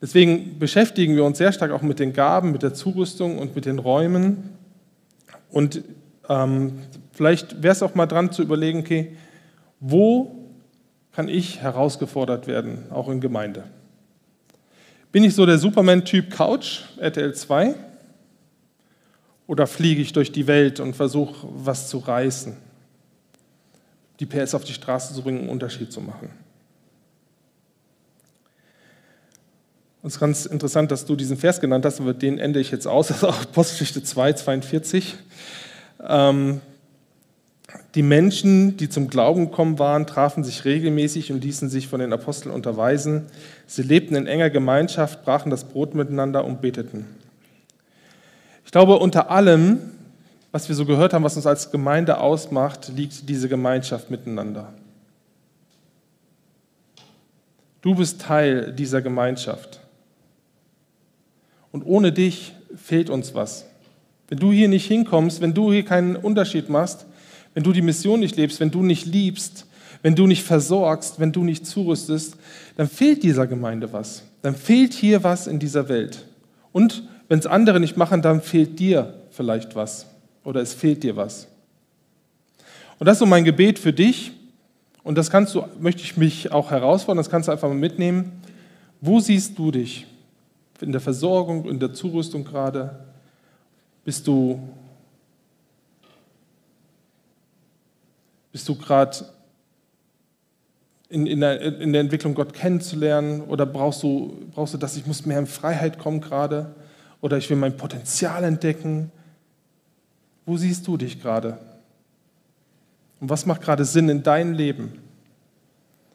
Deswegen 0.00 0.58
beschäftigen 0.58 1.14
wir 1.14 1.24
uns 1.24 1.38
sehr 1.38 1.52
stark 1.52 1.72
auch 1.72 1.82
mit 1.82 1.98
den 1.98 2.12
Gaben, 2.12 2.52
mit 2.52 2.62
der 2.62 2.72
Zurüstung 2.72 3.38
und 3.38 3.54
mit 3.54 3.66
den 3.66 3.78
Räumen. 3.78 4.50
Und 5.50 5.82
ähm, 6.28 6.78
vielleicht 7.12 7.62
wäre 7.62 7.72
es 7.72 7.82
auch 7.82 7.94
mal 7.94 8.06
dran 8.06 8.32
zu 8.32 8.42
überlegen, 8.42 8.80
okay, 8.80 9.16
wo 9.78 10.48
kann 11.12 11.28
ich 11.28 11.60
herausgefordert 11.60 12.46
werden, 12.46 12.84
auch 12.90 13.08
in 13.08 13.20
Gemeinde? 13.20 13.64
Bin 15.12 15.24
ich 15.24 15.34
so 15.34 15.44
der 15.44 15.58
Superman-Typ 15.58 16.30
Couch, 16.30 16.82
RTL 16.98 17.34
2? 17.34 17.74
Oder 19.48 19.66
fliege 19.66 20.00
ich 20.00 20.12
durch 20.12 20.30
die 20.30 20.46
Welt 20.46 20.78
und 20.78 20.94
versuche, 20.94 21.48
was 21.50 21.88
zu 21.88 21.98
reißen? 21.98 22.56
Die 24.20 24.26
PS 24.26 24.54
auf 24.54 24.64
die 24.64 24.72
Straße 24.72 25.12
zu 25.12 25.22
bringen, 25.22 25.40
einen 25.40 25.48
Unterschied 25.48 25.92
zu 25.92 26.00
machen? 26.00 26.30
Es 30.02 30.14
ist 30.14 30.20
ganz 30.20 30.46
interessant, 30.46 30.90
dass 30.90 31.04
du 31.04 31.14
diesen 31.14 31.36
Vers 31.36 31.60
genannt 31.60 31.84
hast, 31.84 32.00
aber 32.00 32.14
den 32.14 32.38
ende 32.38 32.58
ich 32.58 32.70
jetzt 32.70 32.86
aus. 32.86 33.22
Auch 33.22 33.42
Apostelgeschichte 33.42 34.02
2, 34.02 34.32
42. 34.32 35.16
Ähm, 36.06 36.60
Die 37.94 38.02
Menschen, 38.02 38.76
die 38.76 38.88
zum 38.88 39.08
Glauben 39.08 39.50
gekommen 39.50 39.78
waren, 39.78 40.06
trafen 40.06 40.42
sich 40.42 40.64
regelmäßig 40.64 41.32
und 41.32 41.44
ließen 41.44 41.68
sich 41.68 41.88
von 41.88 42.00
den 42.00 42.12
Aposteln 42.12 42.54
unterweisen. 42.54 43.26
Sie 43.66 43.82
lebten 43.82 44.14
in 44.14 44.26
enger 44.26 44.48
Gemeinschaft, 44.48 45.24
brachen 45.24 45.50
das 45.50 45.64
Brot 45.64 45.94
miteinander 45.94 46.44
und 46.44 46.60
beteten. 46.60 47.06
Ich 48.64 48.70
glaube, 48.70 48.98
unter 48.98 49.30
allem, 49.30 49.78
was 50.52 50.68
wir 50.68 50.76
so 50.76 50.86
gehört 50.86 51.12
haben, 51.12 51.24
was 51.24 51.36
uns 51.36 51.46
als 51.46 51.70
Gemeinde 51.70 52.20
ausmacht, 52.20 52.92
liegt 52.94 53.28
diese 53.28 53.48
Gemeinschaft 53.48 54.10
miteinander. 54.10 54.72
Du 57.82 57.94
bist 57.94 58.20
Teil 58.20 58.72
dieser 58.72 59.02
Gemeinschaft. 59.02 59.79
Und 61.72 61.82
ohne 61.84 62.12
dich 62.12 62.52
fehlt 62.76 63.10
uns 63.10 63.34
was. 63.34 63.66
Wenn 64.28 64.38
du 64.38 64.52
hier 64.52 64.68
nicht 64.68 64.86
hinkommst, 64.86 65.40
wenn 65.40 65.54
du 65.54 65.72
hier 65.72 65.84
keinen 65.84 66.16
Unterschied 66.16 66.68
machst, 66.68 67.06
wenn 67.54 67.64
du 67.64 67.72
die 67.72 67.82
Mission 67.82 68.20
nicht 68.20 68.36
lebst, 68.36 68.60
wenn 68.60 68.70
du 68.70 68.82
nicht 68.82 69.06
liebst, 69.06 69.66
wenn 70.02 70.14
du 70.14 70.26
nicht 70.26 70.44
versorgst, 70.44 71.20
wenn 71.20 71.32
du 71.32 71.44
nicht 71.44 71.66
zurüstest, 71.66 72.36
dann 72.76 72.88
fehlt 72.88 73.22
dieser 73.22 73.46
Gemeinde 73.46 73.92
was. 73.92 74.22
Dann 74.42 74.54
fehlt 74.54 74.94
hier 74.94 75.24
was 75.24 75.46
in 75.46 75.58
dieser 75.58 75.88
Welt. 75.88 76.24
Und 76.72 77.02
wenn 77.28 77.38
es 77.38 77.46
andere 77.46 77.80
nicht 77.80 77.96
machen, 77.96 78.22
dann 78.22 78.40
fehlt 78.40 78.78
dir 78.78 79.14
vielleicht 79.30 79.76
was 79.76 80.06
oder 80.44 80.60
es 80.60 80.74
fehlt 80.74 81.02
dir 81.02 81.16
was. 81.16 81.48
Und 82.98 83.06
das 83.06 83.14
ist 83.14 83.20
so 83.20 83.26
mein 83.26 83.44
Gebet 83.44 83.78
für 83.78 83.92
dich. 83.92 84.32
Und 85.02 85.16
das 85.16 85.30
kannst 85.30 85.54
du, 85.54 85.64
möchte 85.80 86.02
ich 86.02 86.16
mich 86.16 86.52
auch 86.52 86.70
herausfordern, 86.70 87.16
das 87.16 87.30
kannst 87.30 87.48
du 87.48 87.52
einfach 87.52 87.68
mal 87.68 87.74
mitnehmen. 87.74 88.32
Wo 89.00 89.18
siehst 89.18 89.58
du 89.58 89.70
dich? 89.70 90.06
In 90.80 90.92
der 90.92 91.00
Versorgung, 91.00 91.68
in 91.68 91.78
der 91.78 91.92
Zurüstung 91.92 92.44
gerade? 92.44 93.04
Bist 94.04 94.26
du, 94.26 94.60
bist 98.52 98.68
du 98.68 98.74
gerade 98.76 99.26
in, 101.10 101.26
in, 101.26 101.40
der, 101.40 101.60
in 101.80 101.92
der 101.92 102.00
Entwicklung, 102.00 102.34
Gott 102.34 102.54
kennenzulernen? 102.54 103.42
Oder 103.42 103.66
brauchst 103.66 104.02
du, 104.02 104.48
brauchst 104.54 104.74
du 104.74 104.78
das, 104.78 104.96
ich 104.96 105.06
muss 105.06 105.26
mehr 105.26 105.38
in 105.38 105.46
Freiheit 105.46 105.98
kommen 105.98 106.20
gerade? 106.20 106.74
Oder 107.20 107.36
ich 107.36 107.50
will 107.50 107.56
mein 107.56 107.76
Potenzial 107.76 108.44
entdecken? 108.44 109.12
Wo 110.46 110.56
siehst 110.56 110.86
du 110.86 110.96
dich 110.96 111.20
gerade? 111.20 111.58
Und 113.20 113.28
was 113.28 113.44
macht 113.44 113.60
gerade 113.60 113.84
Sinn 113.84 114.08
in 114.08 114.22
deinem 114.22 114.54
Leben? 114.54 115.09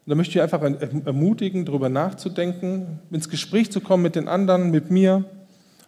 Und 0.05 0.11
da 0.11 0.15
möchte 0.15 0.37
ich 0.37 0.41
einfach 0.41 0.61
ermutigen, 0.61 1.65
darüber 1.65 1.89
nachzudenken, 1.89 2.99
ins 3.09 3.27
Gespräch 3.27 3.71
zu 3.71 3.81
kommen 3.81 4.03
mit 4.03 4.15
den 4.15 4.27
anderen, 4.27 4.69
mit 4.69 4.91
mir 4.91 5.25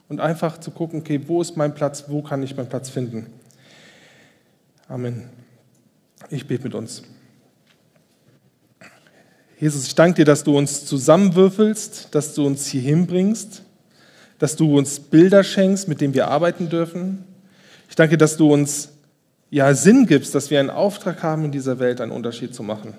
und 0.10 0.20
einfach 0.20 0.60
zu 0.60 0.72
gucken, 0.72 1.02
okay, 1.02 1.22
wo 1.28 1.40
ist 1.40 1.56
mein 1.56 1.76
Platz, 1.76 2.06
wo 2.08 2.24
kann 2.24 2.42
ich 2.42 2.58
meinen 2.58 2.70
Platz 2.70 2.90
finden? 2.90 3.28
Amen. 4.88 5.30
Ich 6.32 6.48
bete 6.48 6.64
mit 6.64 6.74
uns. 6.74 7.04
Jesus, 9.60 9.86
ich 9.86 9.94
danke 9.94 10.16
dir, 10.16 10.26
dass 10.26 10.44
du 10.44 10.58
uns 10.58 10.86
zusammenwürfelst, 10.86 12.16
dass 12.16 12.34
du 12.34 12.46
uns 12.46 12.66
hier 12.66 12.82
hinbringst, 12.82 13.62
dass 14.40 14.56
du 14.56 14.78
uns 14.78 15.00
Bilder 15.00 15.44
schenkst, 15.44 15.88
mit 15.88 16.02
denen 16.02 16.16
wir 16.16 16.28
arbeiten 16.28 16.70
dürfen. 16.70 17.24
Ich 17.88 17.96
danke, 17.96 18.18
dass 18.18 18.36
du 18.38 18.52
uns 18.52 18.90
ja 19.52 19.74
Sinn 19.76 20.08
gibst, 20.08 20.34
dass 20.34 20.50
wir 20.50 20.60
einen 20.60 20.72
Auftrag 20.72 21.22
haben, 21.22 21.46
in 21.46 21.52
dieser 21.52 21.78
Welt 21.78 22.02
einen 22.02 22.12
Unterschied 22.12 22.56
zu 22.56 22.64
machen. 22.64 22.96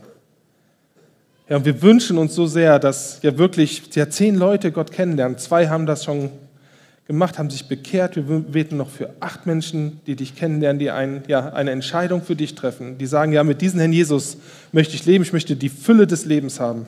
Ja, 1.48 1.56
und 1.56 1.64
wir 1.64 1.80
wünschen 1.80 2.18
uns 2.18 2.34
so 2.34 2.46
sehr, 2.46 2.78
dass 2.78 3.20
ja 3.22 3.38
wirklich 3.38 3.82
ja, 3.94 4.10
zehn 4.10 4.34
Leute 4.34 4.70
Gott 4.70 4.92
kennenlernen. 4.92 5.38
Zwei 5.38 5.68
haben 5.68 5.86
das 5.86 6.04
schon 6.04 6.30
gemacht, 7.06 7.38
haben 7.38 7.48
sich 7.48 7.68
bekehrt. 7.68 8.16
Wir 8.16 8.22
beten 8.22 8.76
noch 8.76 8.90
für 8.90 9.14
acht 9.20 9.46
Menschen, 9.46 10.00
die 10.06 10.14
dich 10.14 10.36
kennenlernen, 10.36 10.78
die 10.78 10.90
ein, 10.90 11.22
ja, 11.26 11.54
eine 11.54 11.70
Entscheidung 11.70 12.22
für 12.22 12.36
dich 12.36 12.54
treffen. 12.54 12.98
Die 12.98 13.06
sagen, 13.06 13.32
ja, 13.32 13.44
mit 13.44 13.62
diesem 13.62 13.80
Herrn 13.80 13.94
Jesus 13.94 14.36
möchte 14.72 14.94
ich 14.94 15.06
leben, 15.06 15.24
ich 15.24 15.32
möchte 15.32 15.56
die 15.56 15.70
Fülle 15.70 16.06
des 16.06 16.26
Lebens 16.26 16.60
haben. 16.60 16.86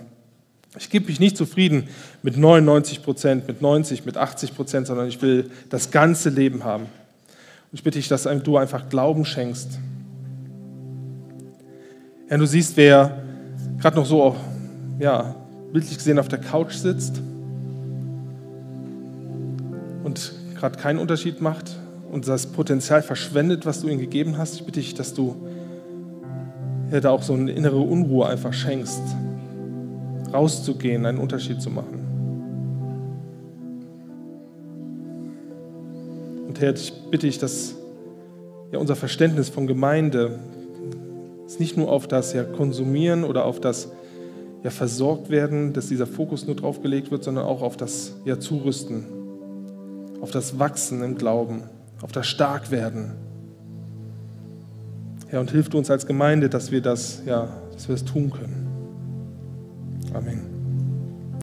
Ich 0.78 0.90
gebe 0.90 1.06
mich 1.06 1.18
nicht 1.20 1.38
zufrieden 1.38 1.88
mit 2.22 2.36
99 2.36 3.02
Prozent, 3.02 3.48
mit 3.48 3.62
90, 3.62 4.04
mit 4.04 4.18
80 4.18 4.54
Prozent, 4.54 4.86
sondern 4.86 5.08
ich 5.08 5.22
will 5.22 5.50
das 5.70 5.90
ganze 5.90 6.28
Leben 6.28 6.64
haben. 6.64 6.84
Und 6.84 7.78
ich 7.78 7.82
bitte 7.82 7.98
dich, 7.98 8.08
dass 8.08 8.28
du 8.44 8.56
einfach 8.58 8.90
Glauben 8.90 9.24
schenkst. 9.24 9.78
Ja, 12.28 12.36
du 12.36 12.46
siehst, 12.46 12.76
wer 12.76 13.24
gerade 13.80 13.96
noch 13.96 14.06
so, 14.06 14.36
ja, 15.00 15.34
bildlich 15.72 15.96
gesehen 15.96 16.18
auf 16.18 16.28
der 16.28 16.38
Couch 16.38 16.74
sitzt 16.74 17.20
und 20.04 20.32
gerade 20.56 20.78
keinen 20.78 20.98
Unterschied 20.98 21.40
macht 21.40 21.76
und 22.12 22.28
das 22.28 22.46
Potenzial 22.46 23.02
verschwendet, 23.02 23.64
was 23.64 23.80
du 23.80 23.88
ihm 23.88 23.98
gegeben 23.98 24.36
hast. 24.36 24.56
Ich 24.56 24.64
bitte 24.64 24.78
dich, 24.78 24.94
dass 24.94 25.14
du 25.14 25.36
ja, 26.92 27.00
da 27.00 27.10
auch 27.10 27.22
so 27.22 27.32
eine 27.32 27.50
innere 27.50 27.78
Unruhe 27.78 28.26
einfach 28.26 28.52
schenkst, 28.52 29.00
rauszugehen, 30.32 31.06
einen 31.06 31.18
Unterschied 31.18 31.62
zu 31.62 31.70
machen. 31.70 32.00
Und 36.46 36.60
Herr, 36.60 36.74
ich 36.74 36.92
bitte 37.10 37.26
dich, 37.26 37.38
dass 37.38 37.74
ja, 38.70 38.78
unser 38.78 38.96
Verständnis 38.96 39.48
von 39.48 39.66
Gemeinde 39.66 40.40
nicht 41.58 41.76
nur 41.76 41.90
auf 41.90 42.06
das 42.06 42.32
ja, 42.32 42.42
Konsumieren 42.44 43.24
oder 43.24 43.44
auf 43.44 43.60
das 43.60 43.88
ja, 44.62 44.70
versorgt 44.70 45.30
werden, 45.30 45.72
dass 45.72 45.88
dieser 45.88 46.06
Fokus 46.06 46.46
nur 46.46 46.56
drauf 46.56 46.82
gelegt 46.82 47.10
wird, 47.10 47.24
sondern 47.24 47.44
auch 47.44 47.62
auf 47.62 47.76
das 47.76 48.14
ja, 48.24 48.38
Zurüsten, 48.38 49.04
auf 50.20 50.30
das 50.30 50.58
Wachsen 50.58 51.02
im 51.02 51.16
Glauben, 51.16 51.62
auf 52.02 52.12
das 52.12 52.26
Starkwerden. 52.26 53.12
Ja, 55.32 55.40
und 55.40 55.50
hilft 55.50 55.74
uns 55.74 55.90
als 55.90 56.06
Gemeinde, 56.06 56.48
dass 56.48 56.72
wir 56.72 56.82
das, 56.82 57.22
ja, 57.24 57.48
dass 57.72 57.88
wir 57.88 57.94
das 57.94 58.04
tun 58.04 58.30
können. 58.30 58.66
Amen. 60.12 60.49